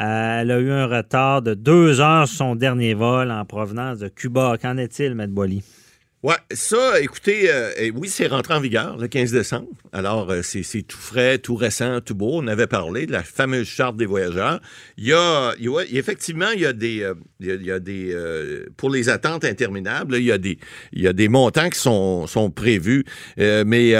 [0.00, 3.98] Euh, elle a eu un retard de deux heures sur son dernier vol en provenance
[3.98, 4.56] de Cuba.
[4.60, 5.26] Qu'en est-il, M.
[5.28, 5.62] Boily?
[6.22, 9.66] Ouais, ça, écoutez, euh, eh oui, c'est rentré en vigueur le 15 décembre.
[9.92, 12.30] Alors, euh, c'est tout frais, tout récent, tout beau.
[12.34, 14.60] On avait parlé de la fameuse charte des voyageurs.
[14.96, 15.52] Il y a,
[15.90, 17.04] effectivement, il y a des,
[17.40, 18.16] il y a, des,
[18.76, 20.58] pour les attentes interminables, il y a des,
[20.92, 23.04] il y a des montants qui sont, sont prévus,
[23.36, 23.96] mais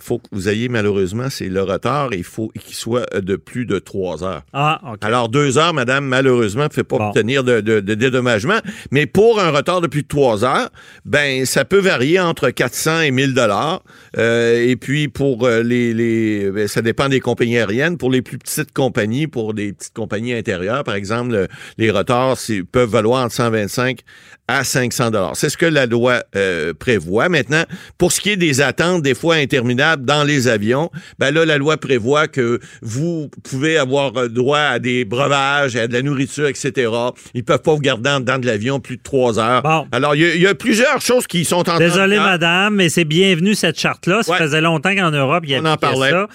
[0.00, 2.10] faut que vous ayez malheureusement, c'est le retard.
[2.12, 4.42] Il faut qu'il soit de plus de trois heures.
[4.52, 4.98] Ah, OK.
[5.02, 7.08] Alors, deux heures, madame, malheureusement, ne fait pas Bon.
[7.08, 8.58] obtenir de, de, de dédommagement.
[8.90, 10.68] Mais pour un retard de plus de trois heures,
[11.04, 13.82] ben, ça peut varier entre 400 et 1000 dollars.
[14.16, 17.96] Euh, et puis, pour euh, les, les ben, ça dépend des compagnies aériennes.
[17.98, 22.36] Pour les plus petites compagnies, pour des petites compagnies intérieures, par exemple, le- les retards
[22.72, 24.00] peuvent valoir entre 125
[24.48, 25.36] à 500 dollars.
[25.36, 27.28] C'est ce que la loi euh, prévoit.
[27.28, 27.64] Maintenant,
[27.98, 31.58] pour ce qui est des attentes, des fois interminables dans les avions, ben là, la
[31.58, 36.46] loi prévoit que vous pouvez avoir euh, droit à des breuvages, à de la nourriture,
[36.48, 36.90] etc.
[37.34, 39.62] Ils peuvent pas vous garder en dedans de l'avion plus de trois heures.
[39.62, 39.86] Bon.
[39.92, 42.74] Alors, il y, a- il y a plusieurs choses qui sont en train Désolé, madame,
[42.74, 44.22] mais c'est bienvenu cette charte-là.
[44.22, 44.38] Ça Ouais.
[44.38, 46.10] faisait longtemps qu'en Europe, il y On avait en parlait.
[46.10, 46.26] ça.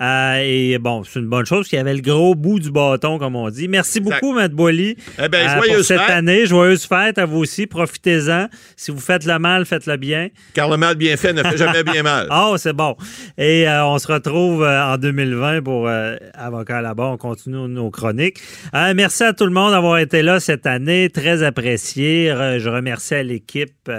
[0.00, 3.18] Euh, et bon, c'est une bonne chose qu'il y avait le gros bout du bâton,
[3.18, 3.68] comme on dit.
[3.68, 4.48] Merci beaucoup, M.
[4.48, 4.96] Boily.
[5.22, 6.10] Eh ben, euh, pour cette fête.
[6.10, 6.46] année.
[6.46, 7.66] Joyeuse fête à vous aussi.
[7.66, 8.48] Profitez-en.
[8.76, 10.28] Si vous faites le mal, faites-le bien.
[10.54, 12.28] Car le mal bien fait ne fait jamais bien mal.
[12.30, 12.96] Oh, c'est bon.
[13.36, 17.12] Et euh, on se retrouve euh, en 2020 pour euh, Avocat barre.
[17.12, 18.38] On continue nos chroniques.
[18.72, 21.10] Merci à tout le monde d'avoir été là cette année.
[21.10, 22.32] Très apprécié.
[22.58, 23.90] Je remercie à l'équipe,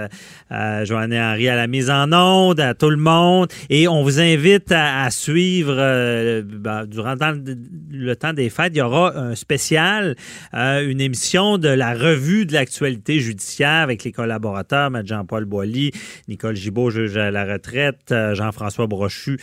[0.49, 3.49] Joanne et Henri à la mise en onde, à tout le monde.
[3.70, 7.55] Et on vous invite à, à suivre euh, ben, durant le,
[7.91, 8.71] le temps des fêtes.
[8.75, 10.15] Il y aura un spécial,
[10.53, 15.01] euh, une émission de la revue de l'actualité judiciaire avec les collaborateurs, M.
[15.05, 15.91] Jean-Paul Boilly,
[16.27, 19.39] Nicole Gibault, juge à la retraite, euh, Jean-François Brochu,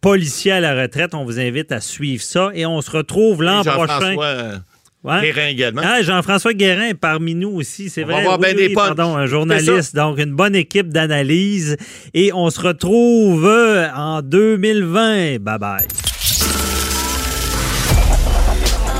[0.00, 1.14] policier à la retraite.
[1.14, 4.16] On vous invite à suivre ça et on se retrouve l'an prochain.
[5.04, 5.20] Ouais.
[5.22, 5.82] Guérin également.
[5.84, 8.22] Ah, Jean-François Guérin est parmi nous aussi, c'est On va vrai.
[8.22, 11.76] avoir Oui, ben des oui, pardon, un journaliste, donc une bonne équipe d'analyse.
[12.14, 15.38] Et on se retrouve euh, en 2020.
[15.38, 15.86] Bye bye.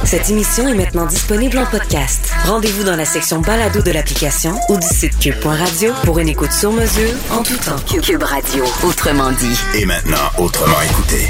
[0.05, 2.32] Cette émission est maintenant disponible en podcast.
[2.46, 6.72] Rendez-vous dans la section balado de l'application ou du site cube.radio pour une écoute sur
[6.72, 7.76] mesure en tout temps.
[8.01, 9.59] Cube Radio, autrement dit.
[9.76, 11.28] Et maintenant, autrement écouté.